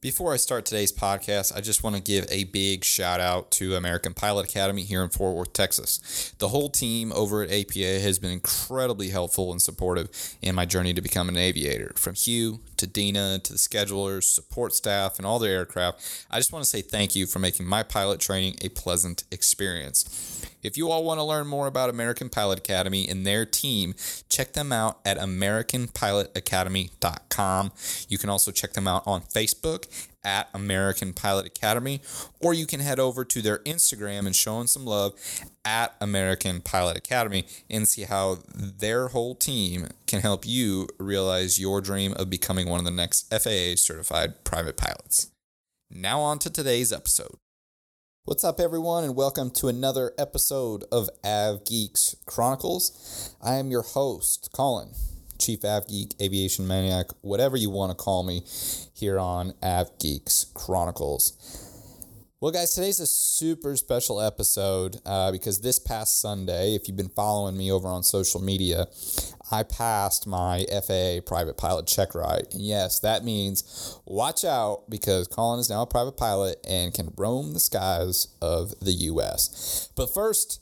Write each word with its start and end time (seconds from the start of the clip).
Before 0.00 0.32
I 0.32 0.36
start 0.36 0.64
today's 0.64 0.92
podcast, 0.92 1.56
I 1.56 1.60
just 1.60 1.82
want 1.82 1.96
to 1.96 2.02
give 2.02 2.24
a 2.30 2.44
big 2.44 2.84
shout 2.84 3.18
out 3.18 3.50
to 3.52 3.74
American 3.74 4.14
Pilot 4.14 4.48
Academy 4.48 4.82
here 4.82 5.02
in 5.02 5.08
Fort 5.08 5.34
Worth, 5.34 5.52
Texas. 5.52 6.32
The 6.38 6.50
whole 6.50 6.70
team 6.70 7.10
over 7.12 7.42
at 7.42 7.50
APA 7.50 7.98
has 7.98 8.20
been 8.20 8.30
incredibly 8.30 9.08
helpful 9.08 9.50
and 9.50 9.60
supportive 9.60 10.36
in 10.40 10.54
my 10.54 10.66
journey 10.66 10.94
to 10.94 11.00
become 11.00 11.28
an 11.28 11.36
aviator. 11.36 11.94
From 11.96 12.14
Hugh 12.14 12.60
to 12.76 12.86
Dina 12.86 13.40
to 13.40 13.52
the 13.52 13.58
schedulers, 13.58 14.22
support 14.22 14.72
staff, 14.72 15.18
and 15.18 15.26
all 15.26 15.40
the 15.40 15.48
aircraft, 15.48 16.26
I 16.30 16.38
just 16.38 16.52
want 16.52 16.62
to 16.62 16.70
say 16.70 16.80
thank 16.80 17.16
you 17.16 17.26
for 17.26 17.40
making 17.40 17.66
my 17.66 17.82
pilot 17.82 18.20
training 18.20 18.54
a 18.62 18.68
pleasant 18.68 19.24
experience. 19.32 20.46
If 20.62 20.76
you 20.76 20.90
all 20.90 21.04
want 21.04 21.18
to 21.18 21.24
learn 21.24 21.46
more 21.46 21.66
about 21.66 21.90
American 21.90 22.28
Pilot 22.28 22.58
Academy 22.58 23.08
and 23.08 23.26
their 23.26 23.46
team, 23.46 23.94
check 24.28 24.52
them 24.52 24.70
out 24.72 25.00
at 25.04 25.18
AmericanPilotAcademy.com. 25.18 27.72
You 28.08 28.18
can 28.18 28.30
also 28.30 28.50
check 28.50 28.72
them 28.72 28.88
out 28.88 29.04
on 29.06 29.20
Facebook 29.22 29.86
at 30.24 30.48
American 30.52 31.12
Pilot 31.12 31.46
Academy, 31.46 32.00
or 32.40 32.52
you 32.52 32.66
can 32.66 32.80
head 32.80 32.98
over 32.98 33.24
to 33.24 33.40
their 33.40 33.60
Instagram 33.60 34.26
and 34.26 34.36
show 34.36 34.58
them 34.58 34.66
some 34.66 34.84
love 34.84 35.14
at 35.64 35.94
American 36.00 36.60
Pilot 36.60 36.96
Academy 36.96 37.46
and 37.70 37.88
see 37.88 38.02
how 38.02 38.38
their 38.54 39.08
whole 39.08 39.34
team 39.34 39.88
can 40.06 40.20
help 40.20 40.46
you 40.46 40.88
realize 40.98 41.58
your 41.60 41.80
dream 41.80 42.12
of 42.14 42.28
becoming 42.28 42.68
one 42.68 42.78
of 42.78 42.84
the 42.84 42.90
next 42.90 43.30
FAA 43.30 43.76
certified 43.76 44.44
private 44.44 44.76
pilots. 44.76 45.30
Now, 45.90 46.20
on 46.20 46.38
to 46.40 46.50
today's 46.50 46.92
episode. 46.92 47.38
What's 48.28 48.44
up, 48.44 48.60
everyone, 48.60 49.04
and 49.04 49.16
welcome 49.16 49.50
to 49.52 49.68
another 49.68 50.12
episode 50.18 50.84
of 50.92 51.08
Av 51.24 51.64
Geeks 51.64 52.14
Chronicles. 52.26 53.34
I 53.42 53.54
am 53.54 53.70
your 53.70 53.80
host, 53.80 54.50
Colin, 54.52 54.90
Chief 55.38 55.64
Av 55.64 55.88
Geek, 55.88 56.14
Aviation 56.20 56.68
Maniac, 56.68 57.06
whatever 57.22 57.56
you 57.56 57.70
want 57.70 57.90
to 57.90 57.96
call 57.96 58.24
me, 58.24 58.42
here 58.92 59.18
on 59.18 59.54
Av 59.62 59.88
Geeks 59.98 60.44
Chronicles. 60.52 61.32
Well, 62.38 62.52
guys, 62.52 62.74
today's 62.74 63.00
a 63.00 63.06
super 63.06 63.74
special 63.78 64.20
episode 64.20 65.00
uh, 65.06 65.32
because 65.32 65.62
this 65.62 65.78
past 65.78 66.20
Sunday, 66.20 66.74
if 66.74 66.86
you've 66.86 66.98
been 66.98 67.08
following 67.08 67.56
me 67.56 67.72
over 67.72 67.88
on 67.88 68.02
social 68.02 68.42
media, 68.42 68.88
I 69.50 69.62
passed 69.62 70.26
my 70.26 70.66
FAA 70.70 71.20
private 71.24 71.56
pilot 71.56 71.86
check 71.86 72.14
ride. 72.14 72.46
And 72.52 72.60
yes, 72.60 72.98
that 73.00 73.24
means 73.24 73.98
watch 74.04 74.44
out 74.44 74.84
because 74.88 75.26
Colin 75.26 75.60
is 75.60 75.70
now 75.70 75.82
a 75.82 75.86
private 75.86 76.16
pilot 76.16 76.58
and 76.68 76.92
can 76.92 77.12
roam 77.16 77.52
the 77.52 77.60
skies 77.60 78.28
of 78.42 78.78
the 78.80 78.92
U.S. 78.92 79.90
But 79.96 80.12
first, 80.12 80.60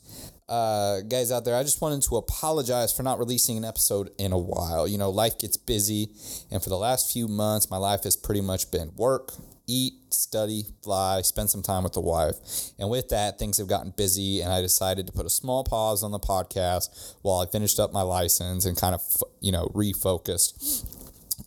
uh, 0.49 1.01
guys 1.01 1.31
out 1.31 1.43
there, 1.43 1.55
I 1.55 1.63
just 1.63 1.81
wanted 1.81 2.01
to 2.03 2.15
apologize 2.15 2.93
for 2.93 3.03
not 3.03 3.19
releasing 3.19 3.57
an 3.57 3.65
episode 3.65 4.11
in 4.17 4.31
a 4.31 4.37
while. 4.37 4.87
You 4.87 4.97
know, 4.97 5.09
life 5.09 5.37
gets 5.37 5.57
busy, 5.57 6.11
and 6.49 6.63
for 6.63 6.69
the 6.69 6.77
last 6.77 7.11
few 7.11 7.27
months, 7.27 7.69
my 7.69 7.77
life 7.77 8.03
has 8.03 8.15
pretty 8.15 8.41
much 8.41 8.71
been 8.71 8.91
work, 8.95 9.33
eat, 9.67 9.93
study, 10.11 10.65
fly, 10.83 11.21
spend 11.21 11.49
some 11.49 11.61
time 11.61 11.83
with 11.83 11.93
the 11.93 12.01
wife. 12.01 12.35
And 12.79 12.89
with 12.89 13.09
that, 13.09 13.37
things 13.37 13.57
have 13.57 13.67
gotten 13.67 13.93
busy, 13.95 14.41
and 14.41 14.51
I 14.51 14.61
decided 14.61 15.05
to 15.07 15.13
put 15.13 15.25
a 15.25 15.29
small 15.29 15.63
pause 15.63 16.03
on 16.03 16.11
the 16.11 16.19
podcast 16.19 17.15
while 17.21 17.39
I 17.39 17.45
finished 17.45 17.79
up 17.79 17.93
my 17.93 18.01
license 18.01 18.65
and 18.65 18.77
kind 18.77 18.95
of, 18.95 19.01
you 19.41 19.51
know, 19.51 19.67
refocused 19.75 20.85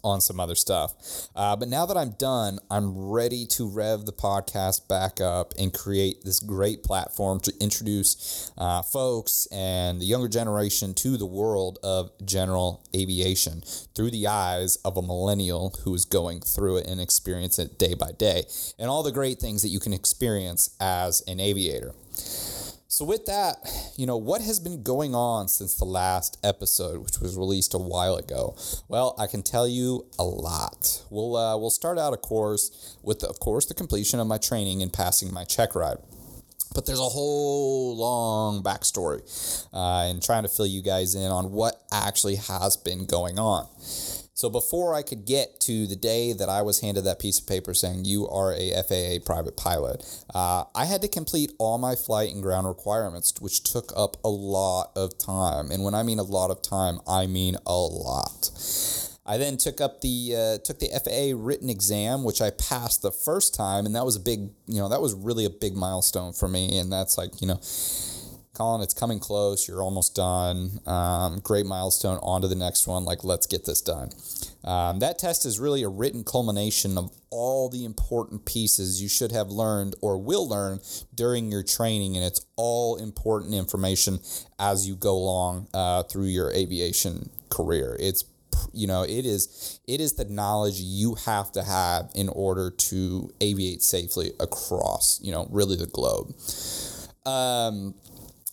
on 0.03 0.21
some 0.21 0.41
other 0.41 0.55
stuff. 0.55 1.29
Uh, 1.35 1.57
but 1.57 1.69
now 1.69 1.87
that 1.87 1.97
I'm 1.97 2.11
done, 2.19 2.59
I'm 2.71 2.97
ready 2.97 3.47
to 3.47 3.69
rev 3.69 4.07
the 4.07 4.13
podcast 4.13 4.89
back 4.89 5.21
up 5.21 5.53
and 5.59 5.73
create 5.73 6.25
this 6.25 6.41
great 6.41 6.83
platform 6.83 7.41
to 7.41 7.53
introduce 7.61 8.53
uh, 8.59 8.83
folks 8.83 9.47
and 9.53 10.01
the 10.01 10.07
younger 10.07 10.29
generation 10.29 10.95
to 10.95 11.17
the 11.17 11.27
world 11.27 11.79
of 11.83 12.11
general 12.25 12.85
aviation 12.95 13.63
through 13.95 14.11
the 14.11 14.27
eyes 14.27 14.77
of 14.85 14.97
a 14.97 15.03
millennial 15.03 15.75
who 15.85 15.95
is 15.95 16.05
going 16.05 16.41
through 16.41 16.79
it 16.79 16.87
and 16.87 17.01
experience 17.01 17.59
it 17.59 17.79
day 17.79 17.95
by 17.95 18.11
day, 18.19 18.45
and 18.79 18.89
all 18.89 19.03
the 19.03 19.13
great 19.13 19.39
things 19.39 19.63
that 19.63 19.69
you 19.69 19.81
can 19.81 19.93
experience 19.93 20.75
as 20.81 21.23
an 21.27 21.41
aviator. 21.41 21.93
So, 23.01 23.07
with 23.07 23.25
that, 23.25 23.67
you 23.97 24.05
know, 24.05 24.19
what 24.19 24.43
has 24.43 24.61
been 24.61 24.83
going 24.83 25.15
on 25.15 25.49
since 25.49 25.75
the 25.75 25.87
last 25.87 26.37
episode, 26.45 26.99
which 27.03 27.19
was 27.19 27.35
released 27.35 27.73
a 27.73 27.79
while 27.79 28.17
ago? 28.17 28.55
Well, 28.89 29.15
I 29.19 29.27
can 29.27 29.43
tell 29.43 29.67
you 29.67 30.05
a 30.19 30.23
lot. 30.23 31.03
We'll, 31.09 31.35
uh, 31.35 31.57
we'll 31.57 31.71
start 31.71 31.97
out, 31.97 32.13
of 32.13 32.21
course, 32.21 32.99
with, 33.03 33.25
of 33.25 33.41
course, 33.41 33.65
the 33.65 33.73
completion 33.73 34.21
of 34.21 34.27
my 34.27 34.37
training 34.37 34.83
and 34.83 34.93
passing 34.93 35.33
my 35.33 35.45
check 35.45 35.75
ride. 35.75 35.97
But 36.75 36.85
there's 36.85 37.01
a 37.01 37.05
whole 37.05 37.97
long 37.97 38.63
backstory 38.63 39.23
uh, 39.73 40.11
and 40.11 40.23
trying 40.23 40.43
to 40.43 40.51
fill 40.51 40.67
you 40.67 40.83
guys 40.83 41.15
in 41.15 41.31
on 41.31 41.53
what 41.53 41.81
actually 41.91 42.37
has 42.37 42.77
been 42.77 43.07
going 43.07 43.39
on. 43.39 43.67
So 44.41 44.49
before 44.49 44.95
I 44.95 45.03
could 45.03 45.27
get 45.27 45.61
to 45.61 45.87
the 45.87 45.95
day 45.95 46.33
that 46.33 46.49
I 46.49 46.63
was 46.63 46.81
handed 46.81 47.05
that 47.05 47.19
piece 47.19 47.39
of 47.39 47.47
paper 47.47 47.75
saying 47.75 48.07
you 48.07 48.27
are 48.27 48.55
a 48.55 48.73
FAA 48.89 49.23
private 49.23 49.55
pilot, 49.55 50.03
uh, 50.35 50.65
I 50.75 50.87
had 50.87 51.03
to 51.03 51.09
complete 51.09 51.53
all 51.59 51.77
my 51.77 51.95
flight 51.95 52.33
and 52.33 52.43
ground 52.43 52.67
requirements, 52.67 53.35
which 53.39 53.63
took 53.63 53.93
up 53.95 54.17
a 54.25 54.31
lot 54.31 54.93
of 54.97 55.19
time. 55.19 55.71
And 55.71 55.85
when 55.85 55.95
I 55.95 56.03
mean 56.03 56.19
a 56.19 56.23
lot 56.23 56.51
of 56.51 56.63
time, 56.63 57.01
I 57.07 57.27
mean 57.27 57.57
a 57.67 57.77
lot. 57.77 58.51
I 59.27 59.37
then 59.37 59.59
took 59.59 59.79
up 59.79 60.01
the 60.01 60.35
uh, 60.35 60.59
took 60.65 60.79
the 60.79 60.89
FAA 60.89 61.37
written 61.37 61.69
exam, 61.69 62.25
which 62.25 62.41
I 62.41 62.49
passed 62.49 63.03
the 63.03 63.13
first 63.13 63.55
time, 63.55 63.85
and 63.85 63.95
that 63.95 64.07
was 64.07 64.17
a 64.17 64.21
big, 64.21 64.49
you 64.67 64.81
know, 64.81 64.89
that 64.89 65.03
was 65.03 65.13
really 65.13 65.45
a 65.45 65.51
big 65.51 65.77
milestone 65.77 66.33
for 66.33 66.49
me. 66.49 66.79
And 66.79 66.91
that's 66.91 67.19
like, 67.19 67.43
you 67.43 67.47
know, 67.47 67.61
Colin, 68.61 68.83
it's 68.83 68.93
coming 68.93 69.19
close. 69.19 69.67
You're 69.67 69.81
almost 69.81 70.15
done. 70.15 70.81
Um, 70.85 71.41
great 71.43 71.65
milestone. 71.65 72.19
On 72.23 72.43
to 72.43 72.47
the 72.47 72.55
next 72.55 72.87
one. 72.87 73.07
Like, 73.07 73.25
let's 73.25 73.47
get 73.47 73.65
this 73.65 73.81
done. 73.81 74.11
Um, 74.65 74.99
that 74.99 75.19
test 75.19 75.47
is 75.47 75.59
really 75.59 75.83
a 75.83 75.89
written 75.89 76.25
culmination 76.25 76.99
of 76.99 77.11
all 77.31 77.71
the 77.71 77.87
important 77.87 78.45
pieces 78.45 79.01
you 79.01 79.09
should 79.09 79.33
have 79.33 79.49
learned 79.49 79.97
or 80.03 80.19
will 80.19 80.47
learn 80.47 80.81
during 81.15 81.51
your 81.51 81.63
training, 81.63 82.17
and 82.17 82.25
it's 82.27 82.45
all 82.57 82.97
important 82.97 83.55
information 83.55 84.21
as 84.59 84.87
you 84.87 84.95
go 84.95 85.15
along 85.15 85.69
uh, 85.73 86.03
through 86.03 86.27
your 86.27 86.53
aviation 86.53 87.31
career. 87.49 87.97
It's 87.99 88.27
you 88.75 88.87
know 88.87 89.05
it 89.05 89.25
is 89.25 89.81
it 89.89 90.03
is 90.03 90.15
the 90.15 90.27
knowledge 90.27 90.81
you 90.81 91.15
have 91.15 91.51
to 91.53 91.63
have 91.63 92.11
in 92.15 92.29
order 92.29 92.71
to 92.71 93.33
aviate 93.41 93.81
safely 93.81 94.33
across 94.39 95.19
you 95.23 95.33
know 95.33 95.47
really 95.51 95.77
the 95.77 95.87
globe 95.87 96.35
um, 97.27 97.95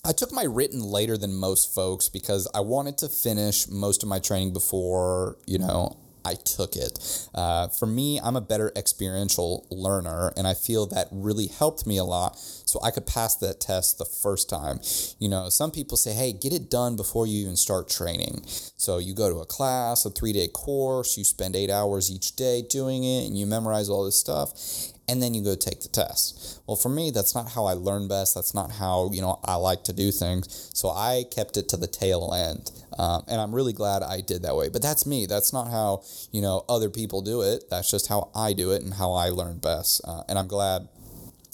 I 0.07 0.13
took 0.13 0.31
my 0.31 0.43
written 0.43 0.81
later 0.81 1.17
than 1.17 1.35
most 1.35 1.75
folks 1.75 2.07
because 2.07 2.47
I 2.55 2.61
wanted 2.61 2.97
to 2.99 3.09
finish 3.09 3.67
most 3.67 4.03
of 4.03 4.09
my 4.09 4.19
training 4.19 4.53
before, 4.53 5.37
you 5.45 5.59
know, 5.59 5.97
I 6.23 6.35
took 6.35 6.77
it. 6.77 7.27
Uh, 7.35 7.67
for 7.67 7.85
me, 7.85 8.19
I'm 8.21 8.37
a 8.37 8.41
better 8.41 8.71
experiential 8.75 9.65
learner, 9.69 10.33
and 10.37 10.47
I 10.47 10.53
feel 10.53 10.85
that 10.87 11.07
really 11.11 11.47
helped 11.47 11.85
me 11.85 11.97
a 11.97 12.05
lot 12.05 12.37
so 12.37 12.79
I 12.83 12.91
could 12.91 13.05
pass 13.05 13.35
that 13.35 13.59
test 13.59 13.97
the 13.97 14.05
first 14.05 14.49
time. 14.49 14.79
You 15.19 15.27
know, 15.27 15.49
some 15.49 15.71
people 15.71 15.97
say, 15.97 16.13
hey, 16.13 16.31
get 16.31 16.53
it 16.53 16.69
done 16.69 16.95
before 16.95 17.27
you 17.27 17.41
even 17.41 17.57
start 17.57 17.89
training. 17.89 18.43
So 18.45 18.99
you 18.99 19.13
go 19.13 19.29
to 19.29 19.39
a 19.39 19.45
class, 19.45 20.05
a 20.05 20.09
three 20.09 20.33
day 20.33 20.47
course, 20.47 21.17
you 21.17 21.25
spend 21.25 21.55
eight 21.55 21.69
hours 21.69 22.11
each 22.11 22.35
day 22.35 22.61
doing 22.61 23.03
it, 23.03 23.25
and 23.25 23.37
you 23.37 23.45
memorize 23.45 23.89
all 23.89 24.05
this 24.05 24.17
stuff 24.17 24.93
and 25.07 25.21
then 25.21 25.33
you 25.33 25.43
go 25.43 25.55
take 25.55 25.81
the 25.81 25.87
test. 25.87 26.61
Well, 26.67 26.75
for 26.75 26.89
me, 26.89 27.11
that's 27.11 27.33
not 27.33 27.51
how 27.51 27.65
I 27.65 27.73
learn 27.73 28.07
best. 28.07 28.35
That's 28.35 28.53
not 28.53 28.71
how, 28.71 29.09
you 29.13 29.21
know, 29.21 29.39
I 29.43 29.55
like 29.55 29.83
to 29.85 29.93
do 29.93 30.11
things. 30.11 30.69
So 30.73 30.89
I 30.89 31.23
kept 31.31 31.55
it 31.55 31.69
to 31.69 31.77
the 31.77 31.87
tail 31.87 32.33
end. 32.33 32.71
Um, 32.99 33.23
and 33.27 33.39
I'm 33.39 33.53
really 33.53 33.73
glad 33.73 34.03
I 34.03 34.21
did 34.21 34.41
that 34.41 34.55
way. 34.55 34.69
But 34.69 34.81
that's 34.81 35.05
me. 35.05 35.25
That's 35.25 35.53
not 35.53 35.69
how, 35.69 36.03
you 36.31 36.41
know, 36.41 36.65
other 36.67 36.89
people 36.89 37.21
do 37.21 37.41
it. 37.41 37.69
That's 37.69 37.89
just 37.89 38.07
how 38.07 38.31
I 38.35 38.53
do 38.53 38.71
it 38.71 38.81
and 38.81 38.93
how 38.93 39.13
I 39.13 39.29
learn 39.29 39.59
best. 39.59 40.01
Uh, 40.03 40.23
and 40.27 40.37
I'm 40.37 40.47
glad 40.47 40.87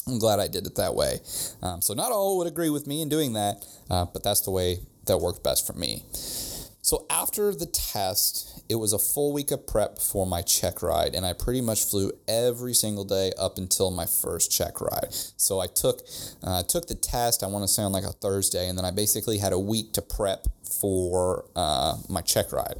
I'm 0.07 0.19
glad 0.19 0.39
I 0.39 0.47
did 0.47 0.67
it 0.67 0.75
that 0.75 0.95
way. 0.95 1.19
Um, 1.61 1.81
so 1.81 1.93
not 1.93 2.11
all 2.11 2.37
would 2.39 2.47
agree 2.47 2.69
with 2.69 2.87
me 2.87 3.01
in 3.01 3.07
doing 3.07 3.33
that, 3.33 3.65
uh, 3.89 4.05
but 4.05 4.21
that's 4.21 4.41
the 4.41 4.51
way 4.51 4.79
that 5.05 5.17
worked 5.19 5.43
best 5.43 5.65
for 5.65 5.73
me. 5.73 6.03
So 6.83 7.05
after 7.09 7.55
the 7.55 7.65
test, 7.65 8.61
it 8.67 8.75
was 8.75 8.91
a 8.91 8.99
full 8.99 9.31
week 9.31 9.51
of 9.51 9.65
prep 9.65 9.99
for 9.99 10.27
my 10.27 10.41
check 10.41 10.81
ride, 10.81 11.15
and 11.15 11.25
I 11.25 11.31
pretty 11.31 11.61
much 11.61 11.85
flew 11.85 12.11
every 12.27 12.73
single 12.73 13.05
day 13.05 13.31
up 13.39 13.57
until 13.57 13.89
my 13.89 14.05
first 14.05 14.51
check 14.51 14.81
ride. 14.81 15.07
So 15.37 15.61
I 15.61 15.67
took 15.67 16.01
uh, 16.43 16.63
took 16.63 16.87
the 16.87 16.95
test. 16.95 17.41
I 17.41 17.47
want 17.47 17.63
to 17.63 17.69
say 17.69 17.83
on 17.83 17.93
like 17.93 18.03
a 18.03 18.11
Thursday, 18.11 18.67
and 18.67 18.77
then 18.77 18.83
I 18.83 18.91
basically 18.91 19.37
had 19.37 19.53
a 19.53 19.59
week 19.59 19.93
to 19.93 20.01
prep 20.01 20.45
for 20.81 21.45
uh, 21.55 21.95
my 22.09 22.19
check 22.19 22.51
ride. 22.51 22.75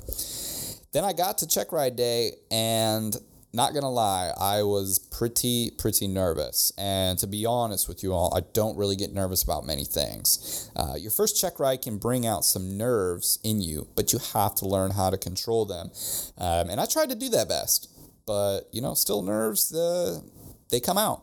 Then 0.91 1.05
I 1.05 1.13
got 1.13 1.37
to 1.37 1.47
check 1.47 1.71
ride 1.71 1.95
day, 1.95 2.33
and 2.51 3.15
not 3.53 3.73
gonna 3.73 3.89
lie, 3.89 4.31
I 4.39 4.63
was 4.63 4.97
pretty, 4.97 5.71
pretty 5.77 6.07
nervous. 6.07 6.71
And 6.77 7.19
to 7.19 7.27
be 7.27 7.45
honest 7.45 7.87
with 7.87 8.01
you 8.01 8.13
all, 8.13 8.35
I 8.35 8.41
don't 8.53 8.75
really 8.75 8.95
get 8.95 9.13
nervous 9.13 9.43
about 9.43 9.65
many 9.65 9.85
things. 9.85 10.71
Uh, 10.75 10.95
your 10.97 11.11
first 11.11 11.39
check 11.39 11.59
ride 11.59 11.83
can 11.83 11.97
bring 11.97 12.25
out 12.25 12.45
some 12.45 12.77
nerves 12.77 13.39
in 13.43 13.61
you, 13.61 13.87
but 13.95 14.11
you 14.11 14.19
have 14.33 14.55
to 14.55 14.65
learn 14.65 14.91
how 14.91 15.11
to 15.11 15.17
control 15.17 15.65
them. 15.65 15.91
Um, 16.37 16.69
and 16.69 16.81
I 16.81 16.85
tried 16.85 17.09
to 17.09 17.15
do 17.15 17.29
that 17.29 17.47
best, 17.47 17.89
but 18.25 18.61
you 18.71 18.81
know, 18.81 18.95
still 18.95 19.21
nerves, 19.21 19.73
uh, 19.73 20.21
they 20.69 20.79
come 20.79 20.97
out. 20.97 21.21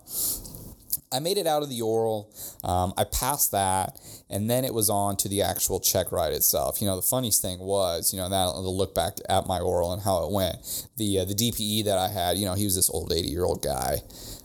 I 1.13 1.19
made 1.19 1.39
it 1.39 1.47
out 1.47 1.63
of 1.63 1.69
the 1.69 1.83
oral. 1.83 2.33
Um, 2.63 2.93
I 2.97 3.05
passed 3.05 3.51
that, 3.51 3.99
and 4.29 4.49
then 4.49 4.65
it 4.65 4.73
was 4.73 4.89
on 4.89 5.17
to 5.19 5.29
the 5.29 5.43
actual 5.43 5.81
check 5.81 6.13
ride 6.13 6.33
itself. 6.33 6.81
You 6.81 6.87
know, 6.87 6.97
the 6.97 7.03
funniest 7.03 7.43
thing 7.43 7.59
was, 7.59 8.13
you 8.15 8.21
know, 8.21 8.29
now 8.29 8.53
to 8.53 8.59
look 8.61 8.95
back 8.95 9.15
at 9.29 9.47
my 9.47 9.59
oral 9.59 9.93
and 9.93 10.03
how 10.03 10.25
it 10.25 10.33
went. 10.33 10.87
The 10.97 11.21
uh, 11.21 11.25
the 11.25 11.35
DPE 11.35 11.85
that 11.85 11.99
I 11.99 12.09
had, 12.09 12.39
you 12.39 12.47
know, 12.47 12.55
he 12.55 12.65
was 12.65 12.77
this 12.77 12.91
old 12.91 13.13
eighty 13.13 13.29
year 13.29 13.45
old 13.45 13.63
guy, 13.63 14.03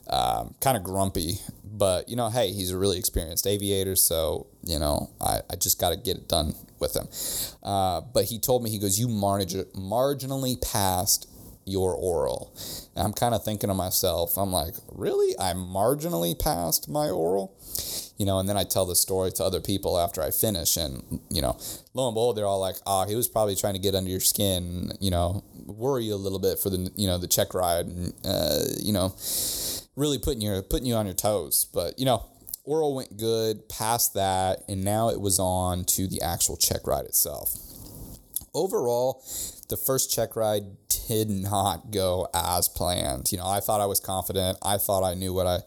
um, 0.09 0.55
kind 0.59 0.75
of 0.75 0.83
grumpy, 0.83 1.35
but 1.63 2.09
you 2.09 2.15
know, 2.15 2.29
hey, 2.29 2.51
he's 2.51 2.71
a 2.71 2.77
really 2.77 2.97
experienced 2.97 3.45
aviator, 3.45 3.95
so 3.95 4.47
you 4.63 4.79
know, 4.79 5.11
I, 5.21 5.41
I 5.49 5.55
just 5.57 5.79
got 5.79 5.91
to 5.91 5.97
get 5.97 6.17
it 6.17 6.27
done 6.27 6.55
with 6.79 6.95
him. 6.95 7.07
Uh, 7.61 8.01
but 8.01 8.25
he 8.25 8.39
told 8.39 8.63
me, 8.63 8.69
he 8.69 8.79
goes, 8.79 8.99
you 8.99 9.07
marg- 9.07 9.71
marginally 9.75 10.59
passed 10.61 11.29
your 11.65 11.93
oral. 11.95 12.55
And 12.95 13.05
I'm 13.05 13.13
kind 13.13 13.35
of 13.35 13.43
thinking 13.43 13.69
to 13.69 13.73
myself, 13.73 14.37
I'm 14.37 14.51
like, 14.51 14.75
really? 14.91 15.37
I 15.39 15.53
marginally 15.53 16.37
passed 16.37 16.87
my 16.87 17.09
oral? 17.09 17.57
You 18.17 18.25
know, 18.25 18.39
and 18.39 18.47
then 18.47 18.55
I 18.55 18.63
tell 18.63 18.85
the 18.85 18.95
story 18.95 19.31
to 19.33 19.43
other 19.43 19.59
people 19.59 19.99
after 19.99 20.21
I 20.21 20.31
finish, 20.31 20.77
and, 20.77 21.19
you 21.29 21.41
know, 21.41 21.57
lo 21.93 22.07
and 22.07 22.15
behold, 22.15 22.37
they're 22.37 22.45
all 22.45 22.61
like, 22.61 22.77
oh, 22.87 23.05
he 23.05 23.15
was 23.15 23.27
probably 23.27 23.57
trying 23.57 23.73
to 23.73 23.79
get 23.79 23.93
under 23.93 24.09
your 24.09 24.21
skin, 24.21 24.93
you 25.01 25.11
know, 25.11 25.43
worry 25.65 26.05
you 26.05 26.13
a 26.13 26.15
little 26.15 26.39
bit 26.39 26.57
for 26.57 26.69
the, 26.69 26.89
you 26.95 27.07
know, 27.07 27.17
the 27.17 27.27
check 27.27 27.53
ride, 27.53 27.87
and, 27.87 28.13
uh, 28.23 28.61
you 28.79 28.93
know, 28.93 29.13
really 29.95 30.17
putting 30.17 30.41
your 30.41 30.61
putting 30.61 30.85
you 30.85 30.95
on 30.95 31.05
your 31.05 31.15
toes. 31.15 31.67
But 31.73 31.99
you 31.99 32.05
know, 32.05 32.25
oral 32.63 32.95
went 32.95 33.17
good, 33.17 33.67
past 33.69 34.13
that, 34.13 34.63
and 34.67 34.83
now 34.83 35.09
it 35.09 35.19
was 35.19 35.39
on 35.39 35.85
to 35.85 36.07
the 36.07 36.21
actual 36.21 36.57
check 36.57 36.87
ride 36.87 37.05
itself. 37.05 37.55
Overall, 38.53 39.23
the 39.69 39.77
first 39.77 40.11
check 40.11 40.35
ride 40.35 40.63
did 41.07 41.29
not 41.29 41.91
go 41.91 42.27
as 42.33 42.67
planned. 42.69 43.31
You 43.31 43.37
know, 43.37 43.47
I 43.47 43.59
thought 43.59 43.81
I 43.81 43.85
was 43.85 43.99
confident. 43.99 44.57
I 44.61 44.77
thought 44.77 45.03
I 45.03 45.13
knew 45.13 45.33
what 45.33 45.47
I, 45.47 45.59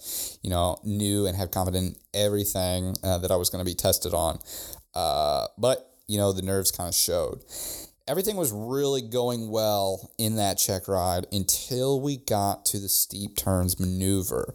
you 0.42 0.50
know, 0.50 0.78
knew 0.84 1.26
and 1.26 1.36
had 1.36 1.52
confidence 1.52 1.88
in 1.88 1.96
everything 2.14 2.94
uh, 3.02 3.18
that 3.18 3.30
I 3.30 3.36
was 3.36 3.50
going 3.50 3.64
to 3.64 3.70
be 3.70 3.74
tested 3.74 4.14
on. 4.14 4.38
Uh, 4.94 5.46
but, 5.56 5.90
you 6.06 6.18
know, 6.18 6.32
the 6.32 6.42
nerves 6.42 6.70
kind 6.70 6.88
of 6.88 6.94
showed. 6.94 7.40
Everything 8.06 8.36
was 8.36 8.52
really 8.52 9.02
going 9.02 9.50
well 9.50 10.10
in 10.16 10.36
that 10.36 10.56
check 10.56 10.88
ride 10.88 11.26
until 11.30 12.00
we 12.00 12.16
got 12.16 12.64
to 12.66 12.78
the 12.78 12.88
steep 12.88 13.36
turns 13.36 13.78
maneuver. 13.78 14.54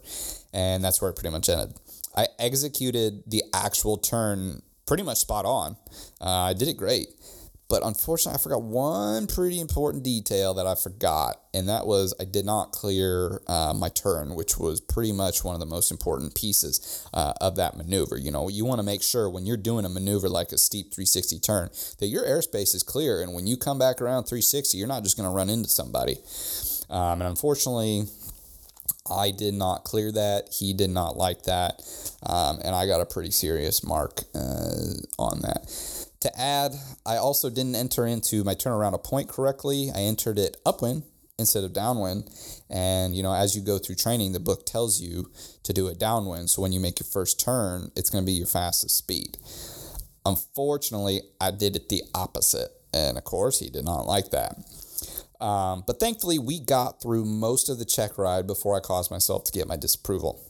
And 0.52 0.82
that's 0.82 1.00
where 1.00 1.10
it 1.10 1.14
pretty 1.14 1.30
much 1.30 1.48
ended. 1.48 1.78
I 2.16 2.26
executed 2.38 3.22
the 3.26 3.42
actual 3.54 3.96
turn 3.96 4.62
pretty 4.86 5.02
much 5.02 5.18
spot 5.18 5.44
on. 5.44 5.76
Uh, 6.20 6.28
I 6.28 6.52
did 6.52 6.68
it 6.68 6.76
great. 6.76 7.08
But 7.74 7.84
unfortunately, 7.84 8.38
I 8.38 8.40
forgot 8.40 8.62
one 8.62 9.26
pretty 9.26 9.58
important 9.58 10.04
detail 10.04 10.54
that 10.54 10.64
I 10.64 10.76
forgot, 10.76 11.40
and 11.52 11.68
that 11.68 11.88
was 11.88 12.14
I 12.20 12.24
did 12.24 12.44
not 12.44 12.70
clear 12.70 13.42
uh, 13.48 13.74
my 13.76 13.88
turn, 13.88 14.36
which 14.36 14.58
was 14.58 14.80
pretty 14.80 15.10
much 15.10 15.42
one 15.42 15.56
of 15.56 15.60
the 15.60 15.66
most 15.66 15.90
important 15.90 16.36
pieces 16.36 17.04
uh, 17.12 17.32
of 17.40 17.56
that 17.56 17.76
maneuver. 17.76 18.16
You 18.16 18.30
know, 18.30 18.48
you 18.48 18.64
want 18.64 18.78
to 18.78 18.84
make 18.84 19.02
sure 19.02 19.28
when 19.28 19.44
you're 19.44 19.56
doing 19.56 19.84
a 19.84 19.88
maneuver 19.88 20.28
like 20.28 20.52
a 20.52 20.56
steep 20.56 20.94
360 20.94 21.40
turn 21.40 21.68
that 21.98 22.06
your 22.06 22.22
airspace 22.22 22.76
is 22.76 22.84
clear, 22.84 23.20
and 23.20 23.34
when 23.34 23.48
you 23.48 23.56
come 23.56 23.76
back 23.76 24.00
around 24.00 24.26
360, 24.26 24.78
you're 24.78 24.86
not 24.86 25.02
just 25.02 25.16
going 25.16 25.28
to 25.28 25.34
run 25.34 25.50
into 25.50 25.68
somebody. 25.68 26.18
Um, 26.90 27.22
and 27.22 27.24
unfortunately, 27.24 28.04
I 29.10 29.32
did 29.32 29.54
not 29.54 29.82
clear 29.82 30.12
that. 30.12 30.54
He 30.56 30.74
did 30.74 30.90
not 30.90 31.16
like 31.16 31.42
that. 31.42 31.82
Um, 32.22 32.60
and 32.64 32.72
I 32.72 32.86
got 32.86 33.00
a 33.00 33.04
pretty 33.04 33.32
serious 33.32 33.82
mark 33.82 34.20
uh, 34.32 34.94
on 35.18 35.40
that. 35.40 36.03
To 36.24 36.40
add, 36.40 36.72
I 37.04 37.18
also 37.18 37.50
didn't 37.50 37.74
enter 37.74 38.06
into 38.06 38.44
my 38.44 38.54
turnaround 38.54 38.94
a 38.94 38.98
point 38.98 39.28
correctly. 39.28 39.90
I 39.94 39.98
entered 39.98 40.38
it 40.38 40.56
upwind 40.64 41.02
instead 41.38 41.64
of 41.64 41.74
downwind. 41.74 42.30
And, 42.70 43.14
you 43.14 43.22
know, 43.22 43.34
as 43.34 43.54
you 43.54 43.60
go 43.60 43.76
through 43.76 43.96
training, 43.96 44.32
the 44.32 44.40
book 44.40 44.64
tells 44.64 45.02
you 45.02 45.30
to 45.64 45.74
do 45.74 45.86
it 45.88 45.98
downwind. 45.98 46.48
So 46.48 46.62
when 46.62 46.72
you 46.72 46.80
make 46.80 46.98
your 46.98 47.06
first 47.06 47.38
turn, 47.38 47.92
it's 47.94 48.08
going 48.08 48.24
to 48.24 48.26
be 48.26 48.32
your 48.32 48.46
fastest 48.46 48.96
speed. 48.96 49.36
Unfortunately, 50.24 51.20
I 51.42 51.50
did 51.50 51.76
it 51.76 51.90
the 51.90 52.04
opposite. 52.14 52.70
And 52.94 53.18
of 53.18 53.24
course, 53.24 53.60
he 53.60 53.68
did 53.68 53.84
not 53.84 54.06
like 54.06 54.30
that. 54.30 54.56
Um, 55.44 55.84
but 55.86 56.00
thankfully, 56.00 56.38
we 56.38 56.58
got 56.58 57.02
through 57.02 57.26
most 57.26 57.68
of 57.68 57.78
the 57.78 57.84
check 57.84 58.16
ride 58.16 58.46
before 58.46 58.74
I 58.74 58.80
caused 58.80 59.10
myself 59.10 59.44
to 59.44 59.52
get 59.52 59.68
my 59.68 59.76
disapproval. 59.76 60.40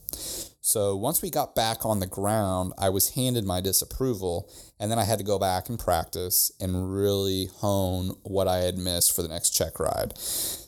So 0.67 0.97
once 0.97 1.21
we 1.21 1.29
got 1.29 1.55
back 1.55 1.85
on 1.85 2.01
the 2.01 2.07
ground, 2.07 2.73
I 2.79 2.89
was 2.89 3.11
handed 3.11 3.45
my 3.45 3.61
disapproval, 3.61 4.51
and 4.81 4.91
then 4.91 4.99
I 4.99 5.05
had 5.05 5.19
to 5.19 5.25
go 5.25 5.39
back 5.39 5.69
and 5.69 5.79
practice 5.79 6.51
and 6.59 6.91
really 6.91 7.51
hone 7.57 8.17
what 8.23 8.49
I 8.49 8.61
had 8.61 8.79
missed 8.79 9.15
for 9.15 9.21
the 9.21 9.29
next 9.29 9.51
check 9.51 9.79
ride. 9.79 10.15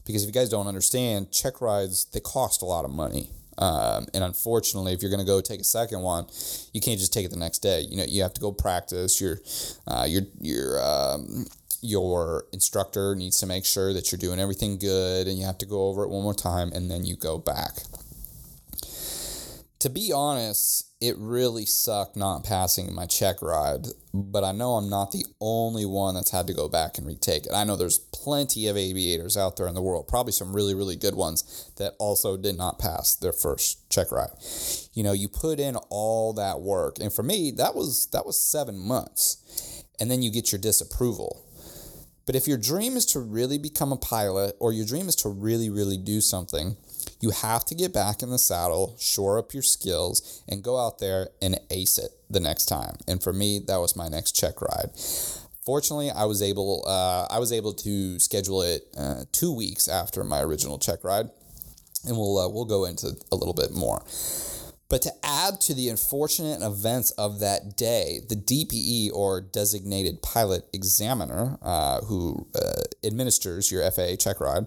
Because 0.05 0.23
if 0.23 0.27
you 0.27 0.33
guys 0.33 0.51
don't 0.51 0.67
understand, 0.67 1.33
check 1.33 1.63
rides 1.63 2.05
they 2.13 2.21
cost 2.21 2.61
a 2.61 2.67
lot 2.67 2.85
of 2.85 2.91
money. 2.91 3.31
Um, 3.57 4.05
and 4.13 4.23
unfortunately, 4.23 4.93
if 4.93 5.01
you're 5.01 5.11
going 5.11 5.25
to 5.25 5.27
go 5.27 5.41
take 5.41 5.61
a 5.61 5.65
second 5.65 6.03
one, 6.03 6.27
you 6.75 6.83
can't 6.83 6.99
just 6.99 7.15
take 7.15 7.25
it 7.25 7.31
the 7.31 7.39
next 7.39 7.61
day. 7.61 7.81
You 7.81 7.97
know, 7.97 8.05
you 8.07 8.21
have 8.21 8.35
to 8.35 8.41
go 8.43 8.53
practice. 8.53 9.19
Your, 9.19 9.41
uh, 9.87 10.05
your, 10.07 10.25
your, 10.39 10.79
um, 10.79 11.47
your 11.81 12.45
instructor 12.53 13.17
needs 13.17 13.41
to 13.41 13.47
make 13.47 13.65
sure 13.65 13.95
that 13.95 14.13
you're 14.13 14.19
doing 14.19 14.41
everything 14.41 14.77
good, 14.77 15.27
and 15.27 15.39
you 15.39 15.47
have 15.47 15.57
to 15.57 15.67
go 15.67 15.87
over 15.87 16.05
it 16.05 16.11
one 16.11 16.23
more 16.23 16.35
time, 16.35 16.71
and 16.75 16.91
then 16.91 17.07
you 17.07 17.17
go 17.17 17.39
back 17.39 17.79
to 19.87 19.91
be 19.93 20.11
honest, 20.13 20.91
it 21.01 21.15
really 21.17 21.65
sucked 21.65 22.17
not 22.17 22.43
passing 22.43 22.93
my 22.93 23.07
check 23.07 23.41
ride, 23.41 23.87
but 24.13 24.43
I 24.43 24.51
know 24.51 24.73
I'm 24.73 24.91
not 24.91 25.13
the 25.13 25.25
only 25.41 25.87
one 25.87 26.17
that's 26.17 26.33
had 26.33 26.49
to 26.49 26.55
go 26.55 26.69
back 26.69 26.99
and 26.99 27.07
retake 27.07 27.47
it. 27.47 27.53
I 27.55 27.63
know 27.63 27.77
there's 27.77 28.01
plenty 28.01 28.67
of 28.67 28.77
aviators 28.77 29.37
out 29.37 29.57
there 29.57 29.69
in 29.69 29.77
the 29.77 29.83
world, 29.83 30.09
probably 30.09 30.33
some 30.33 30.53
really, 30.53 30.75
really 30.75 30.97
good 30.97 31.15
ones 31.15 31.71
that 31.77 31.95
also 32.01 32.37
did 32.37 32.57
not 32.57 32.81
pass 32.81 33.15
their 33.15 33.33
first 33.33 33.89
check 33.89 34.11
ride. 34.11 34.31
You 34.93 35.05
know, 35.05 35.13
you 35.13 35.29
put 35.29 35.61
in 35.61 35.77
all 35.89 36.33
that 36.33 36.63
work, 36.63 36.97
and 37.01 37.13
for 37.13 37.23
me, 37.23 37.53
that 37.53 37.77
was 37.77 38.09
that 38.09 38.27
was 38.27 38.43
seven 38.43 38.77
months, 38.77 39.85
and 40.01 40.11
then 40.11 40.21
you 40.21 40.33
get 40.33 40.51
your 40.51 40.61
disapproval. 40.61 41.47
But 42.27 42.35
if 42.35 42.49
your 42.49 42.59
dream 42.59 42.97
is 42.97 43.07
to 43.07 43.21
really 43.21 43.57
become 43.57 43.93
a 43.93 43.97
pilot, 43.97 44.57
or 44.59 44.73
your 44.73 44.85
dream 44.85 45.09
is 45.09 45.15
to 45.17 45.29
really, 45.29 45.71
really 45.71 45.97
do 45.97 46.21
something, 46.21 46.77
you 47.21 47.31
have 47.31 47.65
to 47.67 47.75
get 47.75 47.93
back 47.93 48.23
in 48.23 48.31
the 48.31 48.39
saddle, 48.39 48.97
shore 48.99 49.39
up 49.39 49.55
your 49.55 49.63
skills, 49.63 50.43
and 50.49 50.63
go 50.63 50.79
out 50.79 50.99
there 50.99 51.29
and 51.41 51.59
ace 51.71 51.99
it 51.99 52.11
the 52.29 52.41
next 52.41 52.67
time. 52.67 52.97
And 53.09 53.23
for 53.23 53.33
me, 53.33 53.61
that 53.67 53.79
was 53.79 53.97
my 53.97 54.09
next 54.09 54.33
check 54.33 54.61
ride. 54.61 54.91
Fortunately, 55.65 56.11
I 56.11 56.25
was 56.27 56.43
able 56.43 56.85
uh, 56.87 57.27
I 57.29 57.39
was 57.39 57.53
able 57.53 57.73
to 57.75 58.19
schedule 58.21 58.63
it 58.63 58.87
uh, 58.97 59.25
two 59.33 59.53
weeks 59.53 59.89
after 59.89 60.23
my 60.23 60.41
original 60.41 60.79
check 60.79 61.03
ride, 61.03 61.29
and 62.07 62.17
we'll 62.17 62.39
uh, 62.39 62.49
we'll 62.49 62.67
go 62.67 62.85
into 62.85 63.13
a 63.33 63.37
little 63.37 63.55
bit 63.55 63.73
more. 63.73 64.05
But 64.89 65.03
to 65.03 65.13
add 65.25 65.61
to 65.63 65.75
the 65.75 65.89
unfortunate 65.89 66.63
events 66.63 67.11
of 67.13 67.41
that 67.41 67.77
day, 67.77 68.21
the 68.29 68.37
DPE 68.37 69.11
or 69.13 69.41
designated 69.41 70.23
pilot 70.23 70.69
examiner, 70.73 71.59
uh, 71.61 72.03
who 72.03 72.47
uh, 72.55 72.83
administers 73.05 73.73
your 73.73 73.91
FAA 73.91 74.15
check 74.17 74.41
ride, 74.41 74.67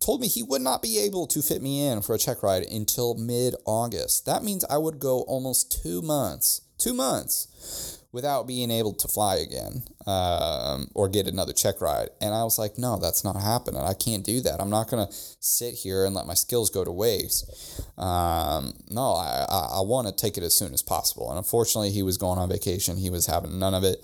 told 0.00 0.20
me 0.20 0.28
he 0.28 0.42
would 0.42 0.62
not 0.62 0.82
be 0.82 0.98
able 0.98 1.26
to 1.26 1.42
fit 1.42 1.62
me 1.62 1.86
in 1.86 2.02
for 2.02 2.14
a 2.14 2.18
check 2.18 2.42
ride 2.42 2.62
until 2.64 3.14
mid 3.14 3.54
August. 3.64 4.26
That 4.26 4.42
means 4.42 4.64
I 4.70 4.78
would 4.78 4.98
go 4.98 5.22
almost 5.22 5.82
two 5.82 6.02
months, 6.02 6.62
two 6.78 6.94
months 6.94 7.98
without 8.10 8.46
being 8.46 8.70
able 8.70 8.94
to 8.94 9.06
fly 9.06 9.36
again 9.36 9.82
um, 10.06 10.88
or 10.94 11.08
get 11.08 11.26
another 11.26 11.52
check 11.52 11.80
ride. 11.80 12.08
And 12.20 12.34
I 12.34 12.42
was 12.42 12.58
like, 12.58 12.78
no, 12.78 12.98
that's 12.98 13.22
not 13.22 13.36
happening. 13.36 13.82
I 13.82 13.92
can't 13.92 14.24
do 14.24 14.40
that. 14.40 14.60
I'm 14.60 14.70
not 14.70 14.88
going 14.88 15.06
to 15.06 15.12
sit 15.40 15.74
here 15.74 16.06
and 16.06 16.14
let 16.14 16.26
my 16.26 16.34
skills 16.34 16.70
go 16.70 16.84
to 16.84 16.90
waste. 16.90 17.82
Um, 17.98 18.72
no, 18.88 19.12
I, 19.12 19.44
I, 19.48 19.78
I 19.78 19.80
want 19.82 20.08
to 20.08 20.14
take 20.14 20.38
it 20.38 20.42
as 20.42 20.56
soon 20.56 20.72
as 20.72 20.82
possible. 20.82 21.28
And 21.28 21.36
unfortunately, 21.36 21.90
he 21.90 22.02
was 22.02 22.16
going 22.16 22.38
on 22.38 22.48
vacation. 22.48 22.96
He 22.96 23.10
was 23.10 23.26
having 23.26 23.58
none 23.58 23.74
of 23.74 23.84
it. 23.84 23.98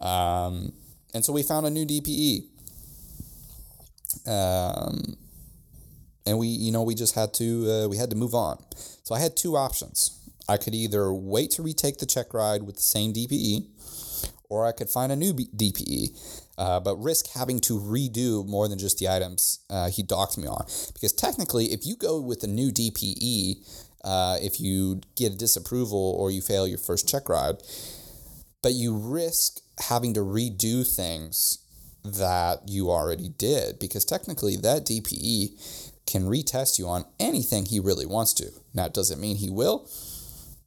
Um, 0.00 0.72
and 1.12 1.24
so 1.24 1.32
we 1.32 1.42
found 1.42 1.66
a 1.66 1.70
new 1.70 1.84
DPE. 1.84 2.44
Um, 4.28 5.16
and 6.30 6.38
we 6.38 6.46
you 6.46 6.70
know 6.70 6.82
we 6.82 6.94
just 6.94 7.14
had 7.16 7.34
to 7.34 7.70
uh, 7.70 7.88
we 7.88 7.96
had 7.96 8.08
to 8.10 8.16
move 8.16 8.34
on. 8.34 8.62
So 9.02 9.14
i 9.14 9.18
had 9.18 9.36
two 9.36 9.56
options. 9.56 10.16
I 10.48 10.56
could 10.56 10.74
either 10.74 11.12
wait 11.12 11.50
to 11.52 11.62
retake 11.62 11.98
the 11.98 12.06
check 12.06 12.32
ride 12.32 12.62
with 12.62 12.76
the 12.76 12.82
same 12.82 13.12
dpe 13.12 13.66
or 14.48 14.66
i 14.66 14.72
could 14.72 14.88
find 14.88 15.12
a 15.12 15.16
new 15.16 15.32
dpe 15.32 16.10
uh, 16.58 16.80
but 16.80 16.96
risk 16.96 17.32
having 17.34 17.60
to 17.60 17.78
redo 17.78 18.44
more 18.46 18.66
than 18.68 18.78
just 18.78 18.98
the 18.98 19.08
items 19.08 19.60
uh, 19.70 19.88
he 19.88 20.02
docked 20.02 20.36
me 20.38 20.46
on. 20.46 20.64
Because 20.92 21.12
technically 21.12 21.66
if 21.66 21.86
you 21.86 21.94
go 21.96 22.20
with 22.20 22.42
a 22.42 22.48
new 22.48 22.70
dpe 22.70 23.56
uh, 24.04 24.36
if 24.40 24.60
you 24.60 25.00
get 25.14 25.32
a 25.32 25.36
disapproval 25.36 26.16
or 26.18 26.30
you 26.30 26.40
fail 26.40 26.66
your 26.66 26.78
first 26.78 27.08
check 27.08 27.28
ride 27.28 27.56
but 28.62 28.72
you 28.72 28.96
risk 28.96 29.60
having 29.78 30.14
to 30.14 30.20
redo 30.20 30.86
things 30.86 31.58
that 32.04 32.68
you 32.68 32.90
already 32.90 33.28
did. 33.28 33.78
Because 33.78 34.04
technically 34.04 34.56
that 34.56 34.86
DPE 34.86 35.89
can 36.10 36.24
retest 36.24 36.78
you 36.78 36.88
on 36.88 37.04
anything 37.18 37.64
he 37.64 37.80
really 37.80 38.06
wants 38.06 38.32
to. 38.34 38.50
Now, 38.74 38.88
does 38.88 39.10
it 39.10 39.18
mean 39.18 39.36
he 39.36 39.50
will? 39.50 39.88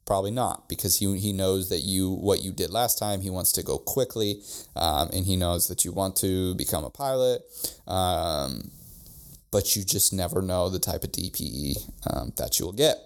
Probably 0.06 0.30
not, 0.30 0.68
because 0.68 0.98
he, 0.98 1.18
he 1.18 1.32
knows 1.32 1.68
that 1.70 1.80
you 1.80 2.10
what 2.10 2.42
you 2.42 2.52
did 2.52 2.70
last 2.70 2.98
time. 2.98 3.20
He 3.20 3.30
wants 3.30 3.52
to 3.52 3.62
go 3.62 3.78
quickly, 3.78 4.42
um, 4.76 5.08
and 5.12 5.24
he 5.24 5.36
knows 5.36 5.68
that 5.68 5.84
you 5.84 5.92
want 5.92 6.16
to 6.16 6.54
become 6.56 6.84
a 6.84 6.90
pilot. 6.90 7.42
Um, 7.86 8.70
but 9.50 9.76
you 9.76 9.84
just 9.84 10.12
never 10.12 10.42
know 10.42 10.68
the 10.68 10.80
type 10.80 11.04
of 11.04 11.12
DPE 11.12 11.90
um, 12.12 12.32
that 12.36 12.58
you 12.58 12.66
will 12.66 12.72
get. 12.72 12.96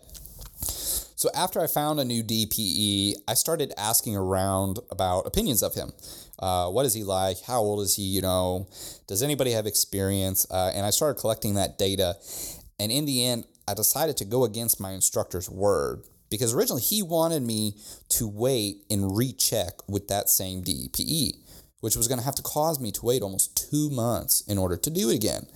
So 1.19 1.29
after 1.35 1.61
I 1.61 1.67
found 1.67 1.99
a 1.99 2.05
new 2.05 2.23
DPE, 2.23 3.15
I 3.27 3.35
started 3.35 3.75
asking 3.77 4.17
around 4.17 4.79
about 4.89 5.27
opinions 5.27 5.65
of 5.65 5.75
him. 5.75 5.91
Uh, 6.39 6.71
what 6.71 6.87
is 6.87 6.95
he 6.95 7.03
like? 7.03 7.43
How 7.43 7.59
old 7.59 7.81
is 7.81 7.97
he? 7.97 8.05
You 8.05 8.23
know, 8.23 8.69
does 9.09 9.21
anybody 9.21 9.51
have 9.51 9.67
experience? 9.67 10.47
Uh, 10.49 10.71
and 10.73 10.87
I 10.87 10.91
started 10.91 11.21
collecting 11.21 11.55
that 11.55 11.77
data. 11.77 12.15
And 12.79 12.93
in 12.93 13.05
the 13.05 13.25
end, 13.25 13.47
I 13.67 13.75
decided 13.75 14.17
to 14.19 14.25
go 14.25 14.45
against 14.45 14.79
my 14.79 14.93
instructor's 14.93 15.51
word 15.51 16.05
because 16.31 16.55
originally 16.55 16.83
he 16.83 17.03
wanted 17.03 17.43
me 17.43 17.75
to 18.11 18.29
wait 18.29 18.85
and 18.89 19.17
recheck 19.17 19.73
with 19.89 20.07
that 20.07 20.29
same 20.29 20.63
DPE, 20.63 21.33
which 21.81 21.97
was 21.97 22.07
going 22.07 22.21
to 22.21 22.25
have 22.25 22.37
to 22.37 22.43
cause 22.43 22.79
me 22.79 22.93
to 22.93 23.05
wait 23.05 23.23
almost 23.23 23.69
two 23.69 23.91
months 23.91 24.43
in 24.43 24.57
order 24.57 24.77
to 24.77 24.89
do 24.89 25.11
it 25.11 25.17
again. 25.17 25.49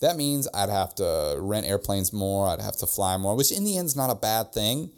That 0.00 0.16
means 0.16 0.46
I'd 0.54 0.68
have 0.68 0.94
to 0.96 1.36
rent 1.38 1.66
airplanes 1.66 2.12
more, 2.12 2.48
I'd 2.48 2.60
have 2.60 2.76
to 2.78 2.86
fly 2.86 3.16
more, 3.16 3.36
which 3.36 3.50
in 3.50 3.64
the 3.64 3.76
end 3.78 3.86
is 3.86 3.96
not 3.96 4.10
a 4.10 4.14
bad 4.14 4.52
thing. 4.52 4.90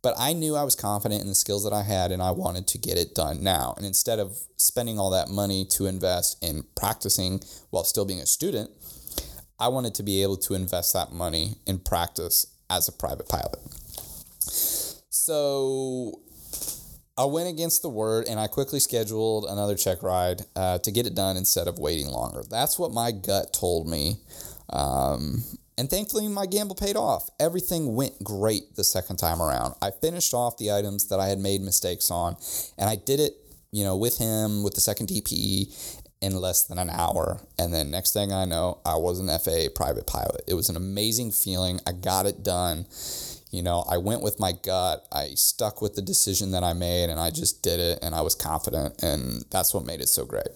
But 0.00 0.14
I 0.16 0.32
knew 0.32 0.54
I 0.54 0.62
was 0.62 0.76
confident 0.76 1.22
in 1.22 1.28
the 1.28 1.34
skills 1.34 1.64
that 1.64 1.72
I 1.72 1.82
had 1.82 2.12
and 2.12 2.22
I 2.22 2.30
wanted 2.30 2.68
to 2.68 2.78
get 2.78 2.96
it 2.96 3.14
done 3.14 3.42
now. 3.42 3.74
And 3.76 3.84
instead 3.84 4.20
of 4.20 4.38
spending 4.56 4.98
all 4.98 5.10
that 5.10 5.28
money 5.28 5.64
to 5.70 5.86
invest 5.86 6.42
in 6.42 6.64
practicing 6.76 7.40
while 7.70 7.84
still 7.84 8.04
being 8.04 8.20
a 8.20 8.26
student, 8.26 8.70
I 9.58 9.68
wanted 9.68 9.94
to 9.96 10.04
be 10.04 10.22
able 10.22 10.36
to 10.36 10.54
invest 10.54 10.92
that 10.92 11.10
money 11.10 11.56
in 11.66 11.80
practice 11.80 12.46
as 12.70 12.86
a 12.86 12.92
private 12.92 13.28
pilot. 13.28 13.58
So 15.10 16.20
I 17.18 17.24
went 17.24 17.48
against 17.48 17.82
the 17.82 17.88
word 17.88 18.26
and 18.28 18.38
I 18.38 18.46
quickly 18.46 18.78
scheduled 18.78 19.44
another 19.46 19.74
check 19.74 20.04
ride 20.04 20.42
uh, 20.54 20.78
to 20.78 20.92
get 20.92 21.04
it 21.04 21.16
done 21.16 21.36
instead 21.36 21.66
of 21.66 21.76
waiting 21.78 22.06
longer. 22.06 22.44
That's 22.48 22.78
what 22.78 22.92
my 22.92 23.10
gut 23.10 23.52
told 23.52 23.88
me. 23.88 24.18
Um, 24.70 25.42
and 25.76 25.90
thankfully, 25.90 26.28
my 26.28 26.46
gamble 26.46 26.76
paid 26.76 26.96
off. 26.96 27.28
Everything 27.40 27.96
went 27.96 28.22
great 28.22 28.76
the 28.76 28.84
second 28.84 29.16
time 29.16 29.42
around. 29.42 29.74
I 29.82 29.90
finished 29.90 30.32
off 30.32 30.58
the 30.58 30.70
items 30.70 31.08
that 31.08 31.18
I 31.18 31.26
had 31.26 31.38
made 31.38 31.60
mistakes 31.60 32.10
on, 32.10 32.36
and 32.76 32.88
I 32.88 32.96
did 32.96 33.20
it, 33.20 33.34
you 33.72 33.84
know, 33.84 33.96
with 33.96 34.18
him 34.18 34.62
with 34.62 34.74
the 34.74 34.80
second 34.80 35.08
DPE 35.08 36.02
in 36.20 36.36
less 36.36 36.64
than 36.64 36.78
an 36.78 36.90
hour. 36.90 37.40
And 37.58 37.72
then 37.72 37.90
next 37.90 38.12
thing 38.12 38.32
I 38.32 38.44
know, 38.44 38.78
I 38.84 38.96
was 38.96 39.20
an 39.20 39.28
FAA 39.28 39.70
private 39.74 40.06
pilot. 40.06 40.42
It 40.46 40.54
was 40.54 40.68
an 40.68 40.76
amazing 40.76 41.32
feeling. 41.32 41.80
I 41.86 41.92
got 41.92 42.26
it 42.26 42.42
done 42.42 42.86
you 43.50 43.62
know, 43.62 43.84
I 43.88 43.98
went 43.98 44.22
with 44.22 44.38
my 44.38 44.52
gut. 44.52 45.06
I 45.12 45.28
stuck 45.34 45.80
with 45.80 45.94
the 45.94 46.02
decision 46.02 46.50
that 46.50 46.62
I 46.62 46.72
made 46.72 47.10
and 47.10 47.18
I 47.18 47.30
just 47.30 47.62
did 47.62 47.80
it 47.80 47.98
and 48.02 48.14
I 48.14 48.20
was 48.20 48.34
confident. 48.34 49.02
And 49.02 49.44
that's 49.50 49.72
what 49.72 49.84
made 49.86 50.00
it 50.00 50.08
so 50.08 50.24
great. 50.24 50.48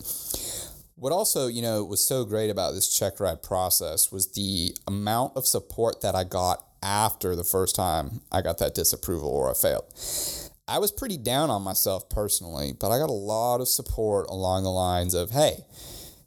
What 0.96 1.12
also, 1.12 1.48
you 1.48 1.62
know, 1.62 1.84
was 1.84 2.06
so 2.06 2.24
great 2.24 2.50
about 2.50 2.74
this 2.74 2.96
check 2.96 3.18
ride 3.18 3.42
process 3.42 4.12
was 4.12 4.32
the 4.32 4.76
amount 4.86 5.36
of 5.36 5.46
support 5.46 6.00
that 6.02 6.14
I 6.14 6.24
got 6.24 6.64
after 6.82 7.34
the 7.34 7.44
first 7.44 7.74
time 7.74 8.20
I 8.30 8.42
got 8.42 8.58
that 8.58 8.74
disapproval 8.74 9.28
or 9.28 9.50
I 9.50 9.54
failed. 9.54 9.84
I 10.68 10.78
was 10.78 10.92
pretty 10.92 11.16
down 11.16 11.50
on 11.50 11.62
myself 11.62 12.08
personally, 12.08 12.72
but 12.78 12.90
I 12.90 12.98
got 12.98 13.10
a 13.10 13.12
lot 13.12 13.60
of 13.60 13.68
support 13.68 14.26
along 14.28 14.62
the 14.62 14.70
lines 14.70 15.14
of, 15.14 15.30
hey, 15.30 15.64